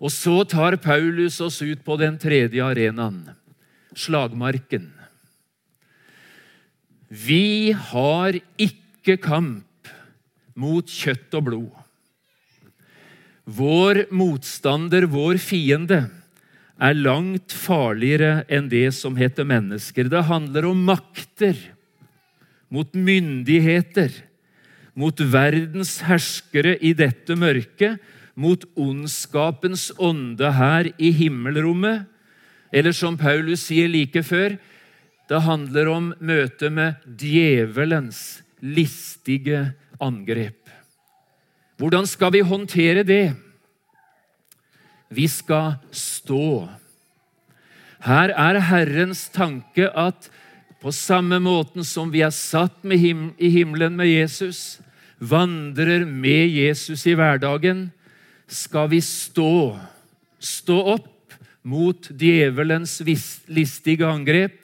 Og 0.00 0.12
så 0.14 0.40
tar 0.48 0.78
Paulus 0.80 1.40
oss 1.44 1.60
ut 1.60 1.84
på 1.84 1.98
den 2.00 2.16
tredje 2.20 2.64
arenaen, 2.64 3.26
slagmarken. 3.92 4.88
Vi 7.10 7.72
har 7.90 8.38
ikke 8.56 9.18
kamp 9.20 9.66
mot 10.56 10.88
kjøtt 10.88 11.36
og 11.36 11.46
blod 11.50 11.80
vår 13.50 14.04
motstander, 14.14 15.06
vår 15.10 15.40
fiende, 15.42 16.04
er 16.80 16.96
langt 16.96 17.52
farligere 17.52 18.44
enn 18.48 18.70
det 18.70 18.88
som 18.96 19.18
heter 19.18 19.44
mennesker. 19.48 20.08
Det 20.08 20.22
handler 20.30 20.70
om 20.70 20.84
makter, 20.86 21.56
mot 22.70 22.88
myndigheter, 22.94 24.12
mot 24.94 25.20
verdens 25.20 25.98
herskere 26.06 26.76
i 26.78 26.94
dette 26.96 27.36
mørket, 27.36 27.98
mot 28.40 28.64
ondskapens 28.78 29.90
ånde 30.00 30.52
her 30.56 30.90
i 30.96 31.12
himmelrommet. 31.12 32.06
Eller 32.72 32.94
som 32.96 33.18
Paulus 33.18 33.66
sier 33.68 33.90
like 33.90 34.22
før, 34.24 34.56
det 35.30 35.42
handler 35.44 35.90
om 35.92 36.10
møtet 36.18 36.72
med 36.74 37.04
djevelens 37.04 38.40
listige 38.62 39.70
angrep. 40.02 40.58
Hvordan 41.80 42.06
skal 42.06 42.32
vi 42.34 42.42
håndtere 42.44 43.04
det? 43.06 43.32
Vi 45.10 45.26
skal 45.30 45.78
stå. 45.90 46.68
Her 48.04 48.32
er 48.32 48.60
Herrens 48.68 49.28
tanke 49.32 49.88
at 49.88 50.30
på 50.80 50.92
samme 50.94 51.40
måten 51.44 51.84
som 51.84 52.12
vi 52.12 52.22
er 52.24 52.32
satt 52.32 52.80
him 52.84 53.30
i 53.36 53.50
himmelen 53.52 53.96
med 53.98 54.08
Jesus, 54.08 54.80
vandrer 55.20 56.06
med 56.08 56.48
Jesus 56.48 57.04
i 57.06 57.14
hverdagen, 57.14 57.90
skal 58.50 58.90
vi 58.90 59.00
stå. 59.04 59.78
Stå 60.40 60.76
opp 60.96 61.36
mot 61.62 62.08
djevelens 62.16 62.98
listige 63.50 64.08
angrep, 64.08 64.56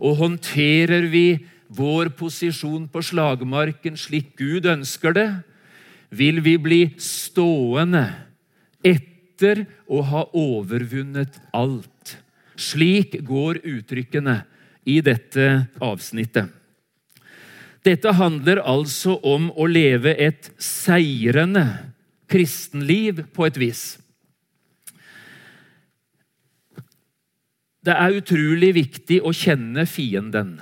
og 0.00 0.16
håndterer 0.16 1.06
vi 1.12 1.42
vår 1.70 2.10
posisjon 2.18 2.88
på 2.90 3.02
slagmarken 3.04 3.98
slik 4.00 4.32
Gud 4.40 4.66
ønsker 4.66 5.14
det, 5.14 5.28
vil 6.10 6.40
vi 6.42 6.56
bli 6.58 6.80
stående 6.98 8.06
etter 8.82 9.66
å 9.86 10.00
ha 10.08 10.24
overvunnet 10.34 11.36
alt. 11.54 12.16
Slik 12.56 13.20
går 13.28 13.60
uttrykkene 13.62 14.40
i 14.88 14.98
dette 15.04 15.68
avsnittet. 15.84 16.48
Dette 17.84 18.12
handler 18.12 18.60
altså 18.60 19.14
om 19.24 19.48
å 19.56 19.64
leve 19.70 20.12
et 20.20 20.50
seirende 20.60 21.89
kristenliv 22.30 23.24
på 23.34 23.48
et 23.48 23.58
vis. 23.60 23.84
Det 27.80 27.96
er 27.96 28.18
utrolig 28.20 28.74
viktig 28.76 29.22
å 29.24 29.32
kjenne 29.32 29.86
fienden. 29.88 30.58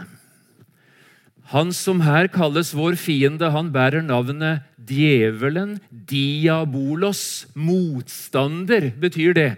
Han 1.50 1.72
som 1.72 2.02
her 2.04 2.28
kalles 2.30 2.74
vår 2.76 2.98
fiende, 3.00 3.48
han 3.50 3.72
bærer 3.72 4.04
navnet 4.04 4.66
djevelen, 4.88 5.78
diabolos. 5.90 7.48
Motstander 7.56 8.90
betyr 9.00 9.34
det. 9.34 9.50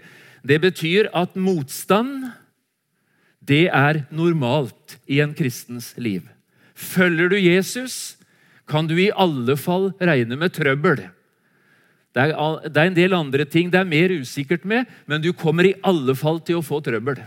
Det 0.47 0.57
betyr 0.63 1.11
at 1.13 1.35
motstand, 1.35 2.31
det 3.41 3.67
er 3.69 4.05
normalt 4.09 4.97
i 5.05 5.19
en 5.21 5.35
kristens 5.37 5.91
liv. 5.97 6.23
Følger 6.73 7.29
du 7.29 7.37
Jesus, 7.37 8.15
kan 8.65 8.87
du 8.87 8.95
i 8.97 9.11
alle 9.11 9.57
fall 9.59 9.91
regne 9.99 10.37
med 10.39 10.55
trøbbel. 10.55 11.03
Det 12.11 12.23
er, 12.23 12.33
det 12.67 12.75
er, 12.75 12.89
en 12.89 12.97
del 12.97 13.15
andre 13.15 13.45
ting 13.47 13.69
det 13.71 13.79
er 13.79 13.87
mer 13.87 14.11
usikkert 14.11 14.65
med, 14.67 14.89
men 15.07 15.23
du 15.23 15.31
kommer 15.31 15.69
i 15.69 15.77
alle 15.87 16.15
fall 16.19 16.41
til 16.43 16.59
å 16.59 16.65
få 16.65 16.81
trøbbel. 16.83 17.21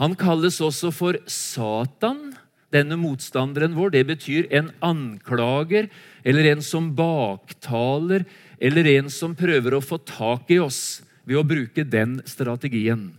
Han 0.00 0.16
kalles 0.18 0.58
også 0.64 0.90
for 0.94 1.18
Satan, 1.30 2.32
denne 2.74 2.96
motstanderen 2.98 3.76
vår. 3.76 3.92
Det 3.94 4.04
betyr 4.08 4.48
en 4.50 4.72
anklager, 4.82 5.90
eller 6.24 6.50
en 6.54 6.64
som 6.64 6.90
baktaler, 6.96 8.26
eller 8.58 8.88
en 8.96 9.10
som 9.12 9.36
prøver 9.38 9.76
å 9.76 9.84
få 9.84 10.00
tak 10.08 10.50
i 10.50 10.58
oss 10.62 11.02
ved 11.28 11.38
å 11.38 11.46
bruke 11.46 11.84
den 11.86 12.18
strategien. 12.26 13.12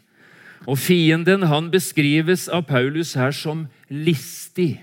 Og 0.67 0.79
Fienden 0.79 1.47
han 1.51 1.69
beskrives 1.71 2.47
av 2.51 2.65
Paulus 2.69 3.13
her 3.19 3.36
som 3.36 3.67
listig. 3.91 4.82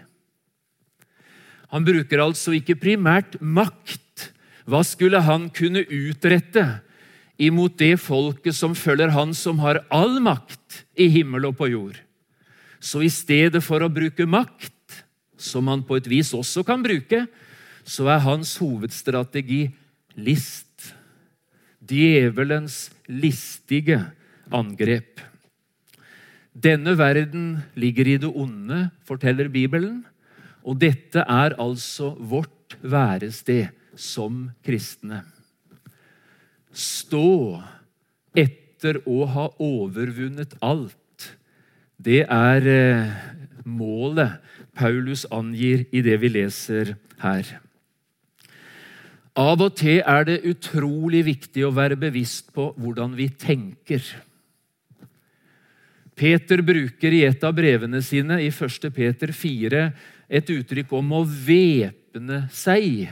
Han 1.70 1.86
bruker 1.86 2.22
altså 2.22 2.54
ikke 2.56 2.78
primært 2.80 3.38
makt. 3.40 4.02
Hva 4.70 4.84
skulle 4.86 5.18
han 5.26 5.48
kunne 5.50 5.82
utrette 5.82 6.62
imot 7.40 7.78
det 7.80 7.96
folket 7.98 8.54
som 8.54 8.76
følger 8.78 9.10
han 9.16 9.32
som 9.34 9.58
har 9.64 9.82
all 9.90 10.20
makt 10.22 10.84
i 10.94 11.08
himmel 11.10 11.48
og 11.48 11.56
på 11.58 11.70
jord? 11.72 11.96
Så 12.78 13.02
i 13.02 13.10
stedet 13.10 13.62
for 13.64 13.82
å 13.82 13.90
bruke 13.92 14.28
makt, 14.30 14.76
som 15.40 15.66
han 15.72 15.82
på 15.88 15.98
et 15.98 16.06
vis 16.08 16.30
også 16.36 16.62
kan 16.68 16.84
bruke, 16.84 17.24
så 17.82 18.06
er 18.12 18.22
hans 18.22 18.52
hovedstrategi 18.60 19.64
list. 20.20 20.92
Djevelens 21.80 22.92
listige 23.10 23.98
angrep. 24.54 25.18
Denne 26.54 26.94
verden 26.98 27.64
ligger 27.74 28.06
i 28.06 28.16
det 28.22 28.30
onde, 28.30 28.86
forteller 29.08 29.50
Bibelen. 29.50 30.04
Og 30.62 30.78
dette 30.78 31.24
er 31.24 31.56
altså 31.58 32.12
vårt 32.14 32.76
værested 32.84 33.72
som 34.00 34.48
kristne. 34.64 35.22
Stå 36.72 37.60
etter 38.38 39.02
å 39.04 39.24
ha 39.28 39.48
overvunnet 39.60 40.56
alt. 40.64 40.96
Det 42.00 42.22
er 42.24 42.68
eh, 42.70 43.18
målet 43.68 44.38
Paulus 44.76 45.26
angir 45.30 45.84
i 45.92 46.00
det 46.04 46.16
vi 46.22 46.30
leser 46.32 46.94
her. 47.20 47.58
Av 49.40 49.60
og 49.62 49.76
til 49.78 50.00
er 50.00 50.26
det 50.26 50.40
utrolig 50.48 51.22
viktig 51.28 51.62
å 51.66 51.74
være 51.74 51.98
bevisst 52.00 52.50
på 52.56 52.70
hvordan 52.80 53.14
vi 53.18 53.28
tenker. 53.30 54.02
Peter 56.20 56.60
bruker 56.66 57.14
i 57.16 57.22
et 57.24 57.44
av 57.46 57.54
brevene 57.56 58.02
sine, 58.04 58.40
i 58.42 58.50
1. 58.50 58.90
Peter 58.92 59.32
4, 59.32 59.84
et 60.28 60.52
uttrykk 60.52 60.92
om 60.98 61.14
å 61.16 61.22
væpne 61.24 62.42
seg 62.52 63.08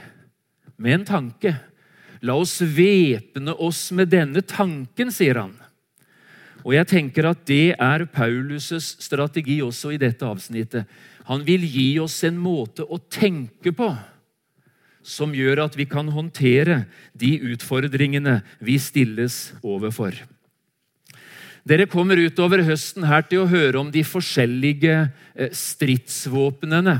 med 0.79 1.01
en 1.01 1.07
tanke. 1.07 1.55
La 2.25 2.35
oss 2.39 2.59
væpne 2.63 3.55
oss 3.55 3.89
med 3.95 4.11
denne 4.11 4.43
tanken, 4.43 5.13
sier 5.15 5.43
han. 5.43 5.55
Og 6.65 6.75
jeg 6.75 6.89
tenker 6.91 7.29
at 7.31 7.45
Det 7.47 7.75
er 7.79 8.07
Paulus' 8.11 8.99
strategi 8.99 9.61
også 9.63 9.95
i 9.95 10.01
dette 10.01 10.27
avsnittet. 10.27 10.87
Han 11.29 11.45
vil 11.47 11.67
gi 11.69 11.99
oss 12.01 12.23
en 12.25 12.39
måte 12.41 12.83
å 12.83 12.99
tenke 12.99 13.73
på 13.77 13.93
som 15.09 15.33
gjør 15.33 15.63
at 15.65 15.77
vi 15.79 15.87
kan 15.89 16.09
håndtere 16.13 16.83
de 17.17 17.37
utfordringene 17.55 18.41
vi 18.65 18.77
stilles 18.83 19.55
overfor. 19.63 20.17
Dere 21.69 21.89
kommer 21.91 22.21
utover 22.21 22.63
høsten 22.65 23.07
her 23.09 23.25
til 23.29 23.45
å 23.45 23.51
høre 23.51 23.81
om 23.81 23.91
de 23.93 24.03
forskjellige 24.07 24.97
eh, 25.35 25.53
stridsvåpnene. 25.53 26.97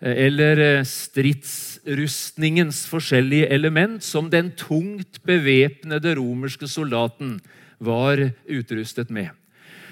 Eh, 0.00 0.26
eller 0.26 0.60
eh, 0.64 0.84
stridsrustningens 0.84 2.86
forskjellige 2.90 3.48
element 3.52 4.04
som 4.04 4.30
den 4.32 4.50
tungt 4.56 5.22
bevæpnede 5.26 6.14
romerske 6.18 6.68
soldaten 6.68 7.40
var 7.78 8.32
utrustet 8.48 9.10
med. 9.10 9.28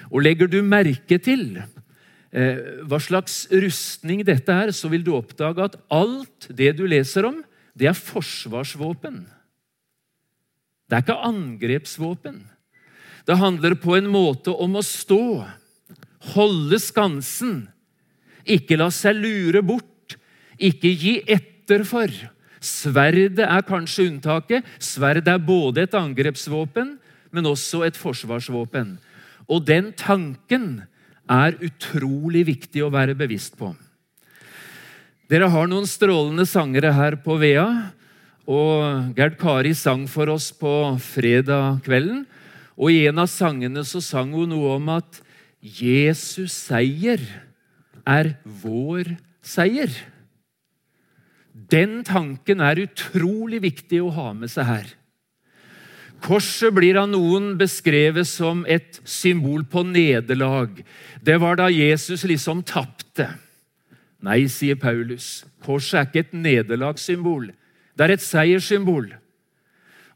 Og 0.09 0.21
Legger 0.25 0.47
du 0.49 0.61
merke 0.65 1.19
til 1.21 1.61
hva 2.29 2.99
slags 3.01 3.47
rustning 3.49 4.21
dette 4.21 4.53
er, 4.53 4.69
så 4.69 4.85
vil 4.91 5.01
du 5.01 5.15
oppdage 5.17 5.63
at 5.65 5.79
alt 5.89 6.45
det 6.53 6.77
du 6.77 6.85
leser 6.85 7.25
om, 7.25 7.39
det 7.73 7.89
er 7.89 7.97
forsvarsvåpen. 7.97 9.25
Det 10.85 10.97
er 10.97 11.05
ikke 11.05 11.25
angrepsvåpen. 11.25 12.37
Det 13.25 13.37
handler 13.37 13.77
på 13.77 13.97
en 13.97 14.09
måte 14.09 14.49
om 14.49 14.79
å 14.79 14.85
stå, 14.85 15.45
holde 16.33 16.79
skansen, 16.81 17.67
ikke 18.49 18.79
la 18.79 18.89
seg 18.93 19.19
lure 19.19 19.61
bort, 19.61 19.88
ikke 20.59 20.91
gi 20.93 21.15
etter 21.27 21.85
for. 21.87 22.11
Sverdet 22.59 23.45
er 23.45 23.65
kanskje 23.67 24.09
unntaket. 24.09 24.67
Sverd 24.83 25.27
er 25.31 25.39
både 25.39 25.85
et 25.85 25.95
angrepsvåpen, 25.95 26.97
men 27.31 27.47
også 27.47 27.85
et 27.87 27.99
forsvarsvåpen. 27.99 28.97
Og 29.49 29.63
den 29.65 29.93
tanken 29.97 30.81
er 31.29 31.55
utrolig 31.63 32.45
viktig 32.49 32.83
å 32.83 32.91
være 32.93 33.15
bevisst 33.17 33.55
på. 33.59 33.71
Dere 35.29 35.49
har 35.53 35.69
noen 35.69 35.85
strålende 35.87 36.45
sangere 36.49 36.91
her 36.95 37.19
på 37.21 37.37
Vea. 37.41 37.67
Og 38.49 39.13
Gerd 39.17 39.37
Kari 39.37 39.75
sang 39.77 40.07
for 40.09 40.31
oss 40.33 40.49
på 40.57 40.71
fredag 41.05 41.83
kvelden. 41.85 42.23
Og 42.79 42.95
i 42.95 43.03
en 43.11 43.21
av 43.21 43.29
sangene 43.29 43.83
så 43.85 44.01
sang 44.01 44.33
hun 44.33 44.49
noe 44.49 44.77
om 44.79 44.89
at 44.95 45.19
Jesus 45.61 46.55
seier 46.55 47.21
er 48.07 48.33
vår 48.63 49.13
seier. 49.45 49.91
Den 51.69 52.01
tanken 52.07 52.63
er 52.65 52.81
utrolig 52.81 53.61
viktig 53.61 54.01
å 54.01 54.13
ha 54.15 54.31
med 54.33 54.51
seg 54.51 54.67
her. 54.69 54.87
Korset 56.19 56.73
blir 56.75 56.97
av 56.99 57.07
noen 57.11 57.53
beskrevet 57.59 58.27
som 58.27 58.65
et 58.67 58.99
symbol 59.07 59.63
på 59.69 59.85
nederlag. 59.87 60.81
Det 61.23 61.37
var 61.39 61.59
da 61.61 61.69
Jesus 61.71 62.25
liksom 62.27 62.63
tapte. 62.67 63.29
Nei, 64.19 64.43
sier 64.51 64.75
Paulus. 64.75 65.45
Korset 65.63 65.95
er 66.01 66.09
ikke 66.09 66.25
et 66.25 66.35
nederlagssymbol. 66.35 67.51
Det 67.95 68.05
er 68.05 68.15
et 68.17 68.25
seierssymbol. 68.25 69.13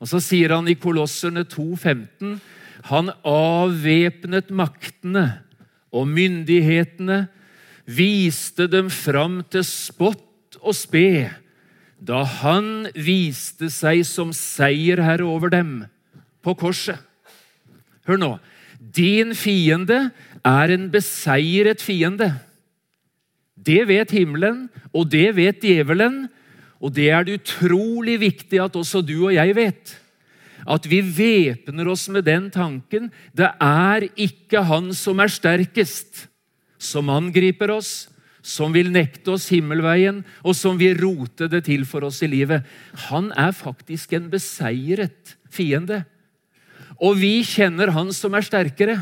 Og 0.04 0.10
Så 0.12 0.20
sier 0.20 0.52
han 0.52 0.68
i 0.68 0.76
Kolosserne 0.76 1.46
2,15 1.48 2.36
han 2.90 3.14
avvæpnet 3.24 4.50
maktene 4.52 5.24
og 5.94 6.10
myndighetene, 6.12 7.28
viste 7.88 8.68
dem 8.72 8.90
fram 8.92 9.42
til 9.52 9.64
spott 9.68 10.58
og 10.60 10.76
spe, 10.76 11.30
da 12.04 12.24
han 12.42 12.90
viste 12.96 13.70
seg 13.72 14.04
som 14.08 14.34
seierherre 14.36 15.26
over 15.28 15.54
dem 15.54 15.86
på 16.44 16.56
korset. 16.60 17.00
Hør 18.08 18.20
nå. 18.20 18.32
Din 18.78 19.32
fiende 19.38 20.10
er 20.44 20.74
en 20.76 20.90
beseiret 20.92 21.82
fiende. 21.82 22.34
Det 23.56 23.86
vet 23.88 24.12
himmelen, 24.12 24.68
og 24.92 25.08
det 25.14 25.30
vet 25.38 25.64
djevelen. 25.64 26.26
Og 26.84 26.92
det 26.92 27.08
er 27.16 27.24
det 27.24 27.40
utrolig 27.40 28.18
viktig 28.20 28.60
at 28.60 28.76
også 28.76 29.00
du 29.06 29.16
og 29.30 29.36
jeg 29.38 29.56
vet. 29.56 29.94
At 30.68 30.88
vi 30.88 31.00
væpner 31.00 31.88
oss 31.92 32.10
med 32.12 32.28
den 32.28 32.50
tanken. 32.52 33.08
Det 33.32 33.48
er 33.64 34.10
ikke 34.20 34.66
han 34.68 34.92
som 34.96 35.24
er 35.24 35.32
sterkest, 35.32 36.28
som 36.76 37.08
angriper 37.12 37.72
oss, 37.72 38.10
som 38.44 38.74
vil 38.76 38.92
nekte 38.92 39.38
oss 39.38 39.48
himmelveien, 39.54 40.22
og 40.44 40.56
som 40.58 40.76
vil 40.80 40.98
rote 41.00 41.48
det 41.52 41.64
til 41.70 41.88
for 41.88 42.04
oss 42.04 42.20
i 42.26 42.30
livet. 42.30 42.68
Han 43.08 43.32
er 43.40 43.56
faktisk 43.56 44.14
en 44.14 44.28
beseiret 44.34 45.38
fiende. 45.54 46.04
Og 47.00 47.18
vi 47.22 47.40
kjenner 47.48 47.94
Han 47.96 48.12
som 48.14 48.36
er 48.36 48.46
sterkere. 48.46 49.00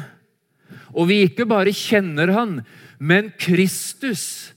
Og 0.94 1.10
vi 1.10 1.24
ikke 1.26 1.48
bare 1.50 1.74
kjenner 1.74 2.32
Han, 2.38 2.62
men 3.02 3.32
Kristus 3.42 4.54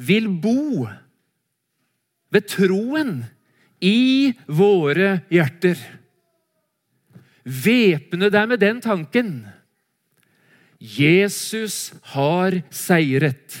vil 0.00 0.28
bo 0.28 0.88
ved 2.32 2.48
troen 2.48 3.18
i 3.84 4.32
våre 4.48 5.20
hjerter. 5.30 5.76
Væpne 7.44 8.30
deg 8.32 8.48
med 8.48 8.62
den 8.62 8.80
tanken. 8.80 9.32
Jesus 10.78 11.92
har 12.14 12.56
seiret. 12.74 13.58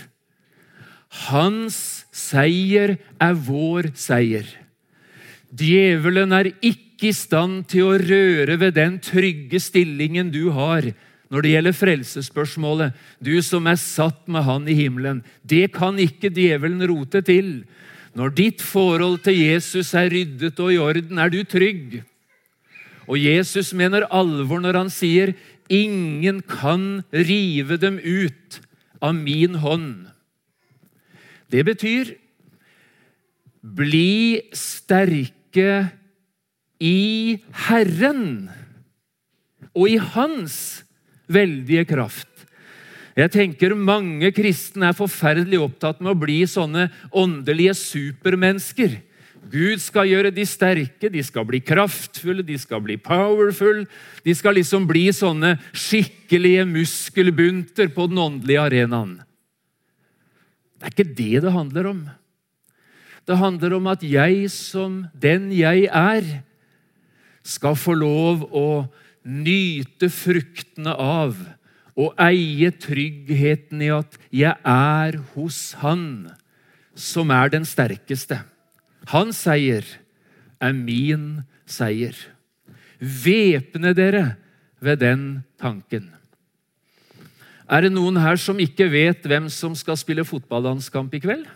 Hans 1.12 1.76
seier 2.14 2.96
er 3.20 3.34
vår 3.36 3.92
seier. 3.98 4.46
Djevelen 5.52 6.32
er 6.32 6.48
ikke 6.64 7.10
i 7.10 7.16
stand 7.16 7.66
til 7.68 7.90
å 7.90 7.98
røre 8.00 8.56
ved 8.60 8.78
den 8.78 8.96
trygge 9.04 9.60
stillingen 9.60 10.30
du 10.32 10.46
har 10.56 10.88
når 11.32 11.44
det 11.44 11.52
gjelder 11.54 11.76
frelsesspørsmålet, 11.76 12.96
du 13.16 13.38
som 13.44 13.64
er 13.68 13.78
satt 13.80 14.26
med 14.28 14.44
Han 14.44 14.66
i 14.68 14.76
himmelen. 14.76 15.22
Det 15.40 15.70
kan 15.72 15.96
ikke 15.96 16.28
djevelen 16.28 16.84
rote 16.90 17.22
til. 17.24 17.62
Når 18.12 18.34
ditt 18.36 18.60
forhold 18.60 19.22
til 19.24 19.38
Jesus 19.40 19.94
er 19.96 20.12
ryddet 20.12 20.60
og 20.60 20.74
i 20.74 20.80
orden, 20.80 21.16
er 21.16 21.32
du 21.32 21.40
trygg. 21.48 22.02
Og 23.08 23.16
Jesus 23.16 23.72
mener 23.72 24.04
alvor 24.12 24.60
når 24.60 24.76
han 24.76 24.92
sier, 24.92 25.34
'Ingen 25.72 26.42
kan 26.44 27.04
rive 27.12 27.78
dem 27.80 27.96
ut 27.96 28.60
av 29.00 29.14
min 29.14 29.56
hånd'. 29.64 30.12
Det 31.52 31.64
betyr 31.68 32.14
bli 33.62 34.40
sterke 34.56 35.72
i 36.82 37.38
Herren 37.68 38.48
og 39.72 39.86
i 39.88 39.98
Hans 40.00 40.56
veldige 41.30 41.84
kraft. 41.92 42.28
Jeg 43.12 43.28
tenker 43.34 43.76
Mange 43.76 44.32
kristne 44.32 44.88
er 44.88 44.96
forferdelig 44.96 45.60
opptatt 45.60 46.00
med 46.00 46.14
å 46.14 46.18
bli 46.18 46.40
sånne 46.48 46.88
åndelige 47.12 47.74
supermennesker. 47.76 48.96
Gud 49.52 49.82
skal 49.82 50.08
gjøre 50.08 50.30
de 50.32 50.46
sterke, 50.48 51.10
de 51.12 51.22
skal 51.26 51.44
bli 51.44 51.60
kraftfulle, 51.60 52.44
de 52.46 52.56
skal 52.60 52.80
bli 52.84 52.96
powerful. 52.96 53.82
De 54.24 54.34
skal 54.38 54.56
liksom 54.56 54.86
bli 54.88 55.10
sånne 55.12 55.56
skikkelige 55.74 56.64
muskelbunter 56.70 57.92
på 57.92 58.06
den 58.08 58.22
åndelige 58.22 58.64
arenaen. 58.64 59.18
Det 60.82 60.88
er 60.88 60.94
ikke 60.96 61.14
det 61.14 61.42
det 61.44 61.52
handler 61.54 61.86
om. 61.92 62.00
Det 63.22 63.38
handler 63.38 63.76
om 63.76 63.86
at 63.86 64.02
jeg 64.02 64.48
som 64.50 65.04
den 65.14 65.52
jeg 65.54 65.86
er, 65.86 66.42
skal 67.46 67.78
få 67.78 67.94
lov 67.94 68.42
å 68.50 68.66
nyte 69.22 70.08
fruktene 70.10 70.94
av 70.98 71.38
og 71.98 72.18
eie 72.22 72.70
tryggheten 72.74 73.82
i 73.84 73.90
at 73.94 74.18
jeg 74.34 74.54
er 74.66 75.18
hos 75.34 75.60
Han 75.82 76.32
som 76.98 77.30
er 77.30 77.52
den 77.52 77.66
sterkeste. 77.68 78.40
Hans 79.12 79.44
seier 79.46 79.86
er 80.62 80.74
min 80.74 81.44
seier. 81.66 82.16
Væpne 82.98 83.94
dere 83.94 84.24
ved 84.82 85.02
den 85.02 85.44
tanken. 85.62 86.10
Er 87.72 87.86
det 87.86 87.94
noen 87.94 88.18
her 88.20 88.36
som 88.36 88.58
ikke 88.60 88.84
vet 88.92 89.24
hvem 89.24 89.46
som 89.48 89.72
skal 89.78 89.96
spille 89.96 90.26
fotballandskamp 90.28 91.14
i 91.16 91.22
kveld? 91.24 91.46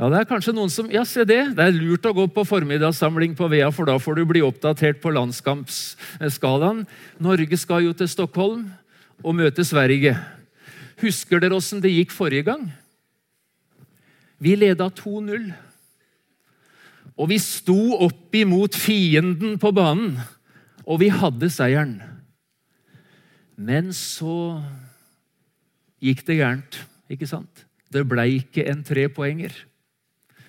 Ja, 0.00 0.08
Det 0.08 0.16
er 0.16 0.28
kanskje 0.30 0.54
noen 0.56 0.70
som 0.72 0.88
Ja, 0.90 1.04
se 1.04 1.24
det. 1.24 1.54
Det 1.54 1.60
er 1.60 1.76
lurt 1.76 2.06
å 2.08 2.14
gå 2.16 2.24
på 2.32 2.46
formiddagssamling 2.48 3.36
på 3.36 3.50
Vea, 3.50 3.70
for 3.70 3.84
da 3.84 3.98
får 3.98 4.16
du 4.16 4.24
bli 4.24 4.40
oppdatert 4.40 5.02
på 5.02 5.12
landskampsskalaen. 5.12 6.86
Norge 7.20 7.56
skal 7.58 7.84
jo 7.84 7.92
til 7.92 8.08
Stockholm 8.08 8.70
og 9.22 9.34
møte 9.36 9.60
Sverige. 9.60 10.16
Husker 11.02 11.40
dere 11.40 11.56
åssen 11.56 11.82
det 11.82 11.92
gikk 11.92 12.10
forrige 12.16 12.48
gang? 12.48 12.70
Vi 14.40 14.56
leda 14.56 14.88
2-0. 14.88 15.52
Og 17.20 17.28
vi 17.28 17.36
sto 17.36 18.00
opp 18.00 18.32
imot 18.32 18.74
fienden 18.74 19.58
på 19.60 19.74
banen, 19.76 20.16
og 20.88 21.00
vi 21.00 21.10
hadde 21.12 21.50
seieren. 21.52 22.09
Men 23.60 23.90
så 23.92 24.60
gikk 26.00 26.24
det 26.24 26.38
gærent, 26.40 26.78
ikke 27.12 27.28
sant? 27.28 27.66
Det 27.92 28.06
blei 28.08 28.38
ikke 28.38 28.64
en 28.70 28.80
trepoenger. 28.86 29.52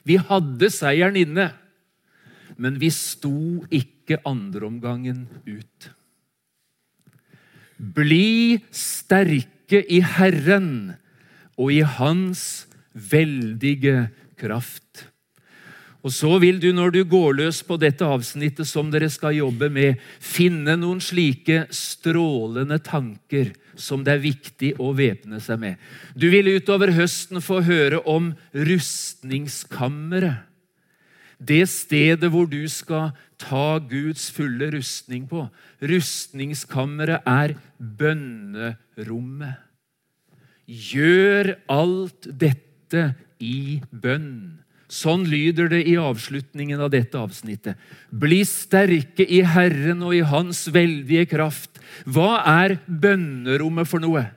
Vi 0.08 0.16
hadde 0.16 0.70
seieren 0.72 1.18
inne, 1.20 1.50
men 2.62 2.78
vi 2.80 2.92
sto 2.94 3.66
ikke 3.74 4.22
andreomgangen 4.28 5.26
ut. 5.50 5.90
Bli 7.82 8.62
sterke 8.76 9.82
i 9.82 10.02
Herren 10.06 10.94
og 11.58 11.74
i 11.74 11.82
Hans 11.84 12.68
veldige 12.94 14.12
kraft. 14.40 15.11
Og 16.02 16.14
så 16.14 16.32
vil 16.42 16.58
du, 16.62 16.72
når 16.74 16.96
du 16.96 17.02
går 17.06 17.36
løs 17.38 17.62
på 17.66 17.78
dette 17.82 18.06
avsnittet 18.06 18.66
som 18.66 18.90
dere 18.94 19.10
skal 19.14 19.36
jobbe 19.38 19.70
med, 19.74 20.00
finne 20.18 20.74
noen 20.80 21.02
slike 21.04 21.68
strålende 21.76 22.80
tanker 22.82 23.52
som 23.78 24.04
det 24.06 24.16
er 24.16 24.24
viktig 24.24 24.72
å 24.82 24.92
væpne 24.98 25.40
seg 25.44 25.60
med. 25.62 25.76
Du 26.18 26.30
vil 26.34 26.50
utover 26.58 26.94
høsten 26.96 27.42
få 27.44 27.62
høre 27.66 28.02
om 28.10 28.34
rustningskammeret. 28.54 30.48
Det 31.42 31.64
stedet 31.70 32.30
hvor 32.30 32.46
du 32.46 32.62
skal 32.70 33.14
ta 33.42 33.80
Guds 33.82 34.28
fulle 34.34 34.68
rustning 34.76 35.26
på. 35.30 35.48
Rustningskammeret 35.82 37.26
er 37.26 37.56
bønnerommet. 37.78 39.58
Gjør 40.70 41.56
alt 41.74 42.30
dette 42.30 43.16
i 43.42 43.82
bønn. 43.90 44.62
Sånn 44.92 45.22
lyder 45.24 45.70
det 45.72 45.86
i 45.88 45.94
avslutningen 45.96 46.82
av 46.84 46.90
dette 46.92 47.16
avsnittet. 47.16 47.80
Bli 48.12 48.44
sterke 48.44 49.24
i 49.24 49.40
Herren 49.48 50.04
og 50.04 50.12
i 50.18 50.20
Hans 50.28 50.68
veldige 50.68 51.24
kraft. 51.32 51.80
Hva 52.04 52.44
er 52.44 52.76
bønnerommet 52.86 53.88
for 53.88 54.04
noe? 54.04 54.36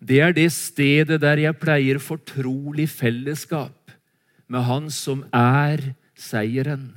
Det 0.00 0.24
er 0.24 0.32
det 0.32 0.48
stedet 0.54 1.20
der 1.20 1.36
jeg 1.42 1.58
pleier 1.60 1.98
fortrolig 2.00 2.88
fellesskap 2.88 3.90
med 4.48 4.64
Han 4.64 4.90
som 4.94 5.24
er 5.36 5.92
seieren. 6.16 6.96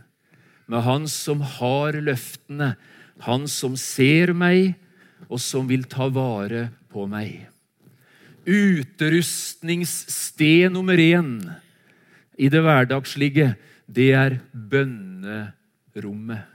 Med 0.72 0.82
Han 0.88 1.08
som 1.12 1.44
har 1.58 1.92
løftene, 2.00 2.80
Han 3.28 3.52
som 3.52 3.76
ser 3.76 4.32
meg, 4.34 4.76
og 5.28 5.40
som 5.44 5.68
vil 5.68 5.84
ta 5.84 6.08
vare 6.08 6.72
på 6.92 7.08
meg. 7.08 7.48
Utrustningssted 8.48 10.72
nummer 10.72 10.98
én 10.98 11.52
i 12.42 12.50
det 12.50 12.62
hverdagslige, 12.66 13.52
det 13.86 14.10
er 14.18 14.40
bønnerommet. 14.52 16.48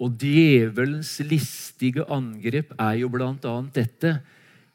Og 0.00 0.14
djevelens 0.18 1.18
listige 1.22 2.06
angrep 2.10 2.72
er 2.80 2.98
jo 3.02 3.10
annet 3.20 3.74
dette. 3.76 4.16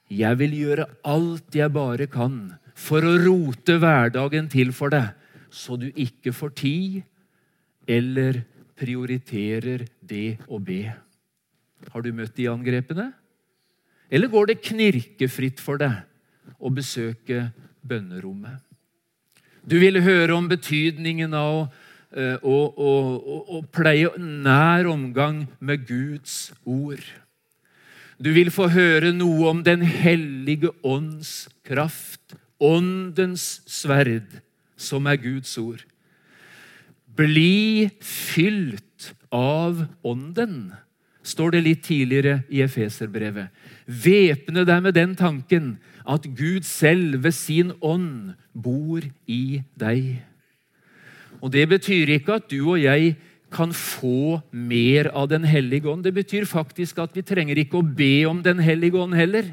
Jeg 0.09 0.39
vil 0.39 0.53
gjøre 0.55 0.85
alt 1.03 1.55
jeg 1.55 1.73
bare 1.73 2.07
kan 2.07 2.55
for 2.79 3.03
å 3.03 3.17
rote 3.19 3.75
hverdagen 3.81 4.47
til 4.49 4.71
for 4.71 4.93
deg 4.93 5.15
så 5.49 5.75
du 5.77 5.89
ikke 5.89 6.33
får 6.33 6.53
tid 6.57 7.01
eller 7.89 8.43
prioriterer 8.79 9.87
det 9.99 10.37
å 10.47 10.59
be. 10.61 10.85
Har 11.89 12.05
du 12.05 12.11
møtt 12.13 12.35
de 12.37 12.47
angrepene? 12.51 13.09
Eller 14.09 14.29
går 14.29 14.51
det 14.51 14.61
knirkefritt 14.65 15.61
for 15.61 15.81
deg 15.81 16.05
å 16.57 16.71
besøke 16.73 17.49
bønnerommet? 17.85 18.68
Du 19.69 19.77
vil 19.77 20.01
høre 20.01 20.33
om 20.33 20.47
betydningen 20.49 21.33
av 21.37 21.53
å, 21.53 21.63
eh, 22.17 22.37
å, 22.41 22.57
å, 22.73 22.93
å 23.53 23.61
pleie 23.69 24.09
nær 24.17 24.89
omgang 24.89 25.43
med 25.61 25.85
Guds 25.85 26.49
ord. 26.65 27.03
Du 28.19 28.31
vil 28.33 28.49
få 28.51 28.67
høre 28.73 29.13
noe 29.15 29.51
om 29.51 29.61
Den 29.63 29.85
hellige 29.85 30.73
ånds 30.83 31.47
kraft, 31.63 32.35
åndens 32.59 33.61
sverd 33.69 34.41
som 34.79 35.05
er 35.07 35.21
Guds 35.21 35.53
ord. 35.61 35.85
Bli 37.05 37.89
fylt 38.01 39.13
av 39.31 39.85
Ånden, 40.07 40.71
står 41.23 41.55
det 41.55 41.63
litt 41.65 41.83
tidligere 41.83 42.43
i 42.49 42.61
Efeserbrevet. 42.63 43.49
Væpne 43.85 44.65
deg 44.67 44.83
med 44.83 44.95
den 44.95 45.15
tanken 45.19 45.73
at 46.07 46.25
Gud 46.37 46.65
selv 46.67 47.23
ved 47.23 47.35
sin 47.35 47.73
ånd 47.81 48.35
bor 48.53 49.03
i 49.27 49.61
deg. 49.79 50.21
Og 51.41 51.51
Det 51.51 51.67
betyr 51.69 52.15
ikke 52.15 52.39
at 52.39 52.49
du 52.51 52.61
og 52.71 52.81
jeg 52.81 53.15
kan 53.51 53.73
få 53.73 54.41
mer 54.51 55.09
av 55.13 55.29
Den 55.29 55.43
hellige 55.43 55.89
ånd. 55.89 56.03
Det 56.03 56.13
betyr 56.13 56.45
faktisk 56.45 56.99
at 56.99 57.15
vi 57.15 57.25
trenger 57.25 57.57
ikke 57.57 57.79
å 57.79 57.85
be 57.85 58.25
om 58.29 58.43
Den 58.43 58.59
hellige 58.59 58.97
ånd 58.97 59.15
heller. 59.17 59.45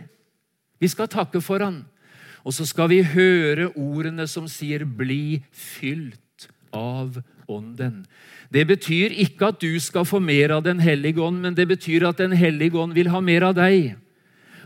Vi 0.81 0.88
skal 0.88 1.09
takke 1.09 1.40
for 1.40 1.64
Han. 1.64 1.85
Og 2.44 2.55
så 2.55 2.66
skal 2.66 2.88
vi 2.92 3.02
høre 3.02 3.72
ordene 3.74 4.26
som 4.26 4.46
sier 4.46 4.85
'bli 4.85 5.42
fylt 5.50 6.48
av 6.72 7.22
Ånden. 7.48 8.04
Det 8.50 8.64
betyr 8.66 9.14
ikke 9.14 9.50
at 9.52 9.61
du 9.62 9.78
skal 9.82 10.06
få 10.06 10.20
mer 10.22 10.54
av 10.56 10.64
Den 10.66 10.80
hellige 10.82 11.22
ånd, 11.22 11.40
men 11.42 11.54
det 11.54 11.68
betyr 11.68 12.09
at 12.09 12.18
Den 12.18 12.32
hellige 12.32 12.78
ånd 12.78 12.94
vil 12.94 13.11
ha 13.11 13.20
mer 13.20 13.48
av 13.50 13.56
deg. 13.59 13.96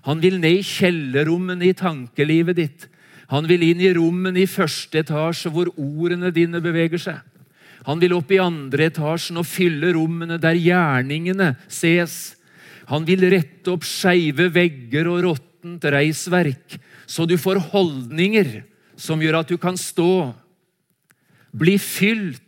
Han 0.08 0.20
vil 0.20 0.38
ned 0.40 0.60
i 0.60 0.64
kjellerrommene 0.64 1.68
i 1.68 1.76
tankelivet 1.76 2.56
ditt. 2.56 2.86
Han 3.30 3.46
vil 3.46 3.62
inn 3.62 3.82
i 3.84 3.92
rommene 3.94 4.42
i 4.42 4.48
første 4.50 5.04
etasje, 5.04 5.52
hvor 5.52 5.68
ordene 5.76 6.32
dine 6.34 6.60
beveger 6.64 6.98
seg. 6.98 7.20
Han 7.86 8.00
vil 8.00 8.16
opp 8.16 8.32
i 8.32 8.40
andre 8.42 8.88
etasjen 8.90 9.38
og 9.40 9.48
fylle 9.48 9.92
rommene 9.96 10.36
der 10.40 10.58
gjerningene 10.58 11.54
ses. 11.68 12.34
Han 12.90 13.06
vil 13.08 13.22
rette 13.32 13.70
opp 13.72 13.86
skeive 13.86 14.50
vegger 14.52 15.08
og 15.08 15.22
råttent 15.28 15.84
reisverk, 15.94 16.76
så 17.06 17.26
du 17.28 17.36
får 17.40 17.62
holdninger 17.70 18.60
som 19.00 19.20
gjør 19.22 19.40
at 19.40 19.52
du 19.52 19.56
kan 19.60 19.78
stå. 19.80 20.32
Bli 21.56 21.78
fylt 21.80 22.42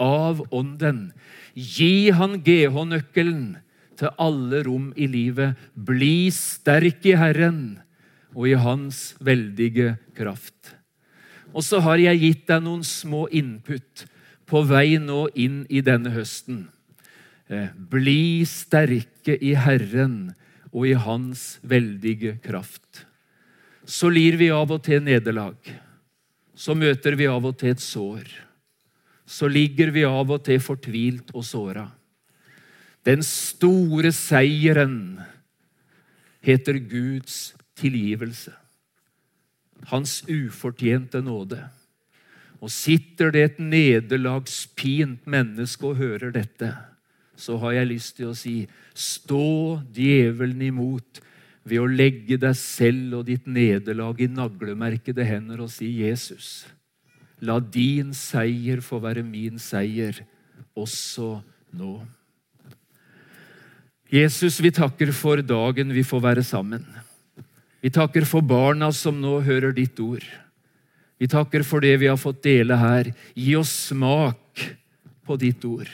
av 0.00 0.42
Ånden. 0.50 1.10
Gi 1.54 2.10
han 2.16 2.40
GH-nøkkelen 2.46 3.60
til 4.00 4.14
alle 4.16 4.62
rom 4.64 4.90
i 4.96 5.06
livet. 5.10 5.58
Bli 5.74 6.30
sterk 6.34 7.04
i 7.06 7.16
Herren 7.20 7.80
og 8.34 8.48
i 8.48 8.56
Hans 8.58 9.14
veldige 9.20 9.98
kraft. 10.16 10.74
Og 11.52 11.64
så 11.66 11.80
har 11.82 12.00
jeg 12.00 12.22
gitt 12.22 12.44
deg 12.48 12.62
noen 12.64 12.84
små 12.86 13.26
input 13.34 14.06
på 14.50 14.62
vei 14.66 14.98
nå 15.02 15.26
inn 15.38 15.64
i 15.70 15.82
denne 15.84 16.12
høsten. 16.14 16.68
Eh, 17.50 17.70
bli 17.74 18.46
sterke 18.46 19.34
i 19.34 19.56
Herren 19.58 20.30
og 20.70 20.86
i 20.86 20.94
Hans 20.94 21.58
veldige 21.66 22.36
kraft. 22.44 23.04
Så 23.84 24.10
lir 24.12 24.38
vi 24.38 24.52
av 24.54 24.70
og 24.70 24.84
til 24.86 25.02
nederlag. 25.02 25.58
Så 26.54 26.76
møter 26.78 27.16
vi 27.18 27.26
av 27.26 27.46
og 27.48 27.58
til 27.58 27.74
et 27.74 27.82
sår. 27.82 28.30
Så 29.30 29.46
ligger 29.46 29.92
vi 29.94 30.02
av 30.08 30.30
og 30.34 30.42
til 30.46 30.58
fortvilt 30.62 31.30
og 31.36 31.44
såra. 31.46 31.86
Den 33.06 33.22
store 33.24 34.10
seieren 34.12 35.20
heter 36.44 36.80
Guds 36.90 37.54
tilgivelse. 37.78 38.52
Hans 39.88 40.20
ufortjente 40.28 41.22
nåde. 41.24 41.62
Og 42.60 42.68
sitter 42.72 43.32
det 43.32 43.44
et 43.44 43.60
nederlagspint 43.62 45.24
menneske 45.30 45.86
og 45.88 45.96
hører 45.96 46.34
dette, 46.34 46.74
så 47.40 47.56
har 47.62 47.78
jeg 47.78 47.88
lyst 47.88 48.18
til 48.18 48.28
å 48.28 48.36
si 48.36 48.66
stå 48.92 49.80
djevelen 49.96 50.60
imot 50.66 51.22
ved 51.64 51.80
å 51.80 51.88
legge 51.88 52.36
deg 52.40 52.56
selv 52.58 53.22
og 53.22 53.30
ditt 53.30 53.48
nederlag 53.48 54.20
i 54.20 54.28
naglemerkede 54.28 55.24
hender 55.24 55.62
og 55.64 55.72
si 55.72 55.88
Jesus, 56.02 56.66
la 57.40 57.58
din 57.60 58.12
seier 58.16 58.82
få 58.84 59.00
være 59.02 59.24
min 59.24 59.58
seier 59.60 60.22
også 60.76 61.40
nå. 61.76 61.94
Jesus, 64.10 64.58
vi 64.58 64.72
takker 64.74 65.12
for 65.14 65.40
dagen 65.46 65.92
vi 65.94 66.02
får 66.02 66.22
være 66.24 66.44
sammen. 66.44 66.84
Vi 67.80 67.92
takker 67.94 68.26
for 68.28 68.44
barna 68.44 68.90
som 68.92 69.20
nå 69.22 69.38
hører 69.46 69.72
ditt 69.72 69.98
ord. 70.02 70.24
Vi 71.20 71.28
takker 71.30 71.64
for 71.64 71.84
det 71.84 71.94
vi 72.00 72.08
har 72.10 72.18
fått 72.20 72.42
dele 72.44 72.76
her. 72.80 73.12
Gi 73.36 73.54
oss 73.56 73.72
smak 73.90 74.64
på 75.24 75.36
ditt 75.40 75.64
ord. 75.68 75.88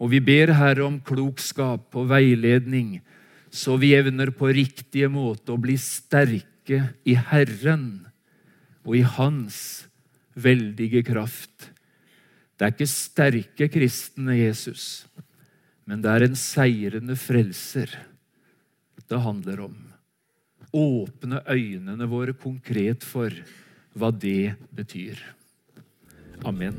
Og 0.00 0.10
vi 0.12 0.20
ber 0.24 0.52
Herre 0.56 0.86
om 0.86 0.98
klokskap 1.04 1.96
og 1.96 2.08
veiledning, 2.10 2.98
så 3.52 3.76
vi 3.80 3.92
evner 3.96 4.32
på 4.32 4.48
riktige 4.54 5.10
måte 5.12 5.52
å 5.52 5.60
bli 5.60 5.76
sterke 5.80 6.82
i 7.04 7.16
Herren 7.18 8.06
og 8.86 8.96
i 8.96 9.04
Hans 9.04 9.89
veldige 10.42 11.02
kraft. 11.06 11.70
Det 12.56 12.66
er 12.66 12.74
ikke 12.74 12.90
sterke 12.92 13.68
kristne 13.72 14.36
Jesus, 14.36 15.06
men 15.88 16.02
det 16.04 16.10
er 16.12 16.26
en 16.26 16.36
seirende 16.38 17.16
frelser 17.16 17.94
det 19.10 19.20
handler 19.24 19.60
om. 19.66 19.76
Åpne 20.72 21.40
øynene 21.50 22.06
våre 22.06 22.32
konkret 22.36 23.02
for 23.06 23.34
hva 23.98 24.12
det 24.14 24.54
betyr. 24.70 25.18
Amen. 26.44 26.76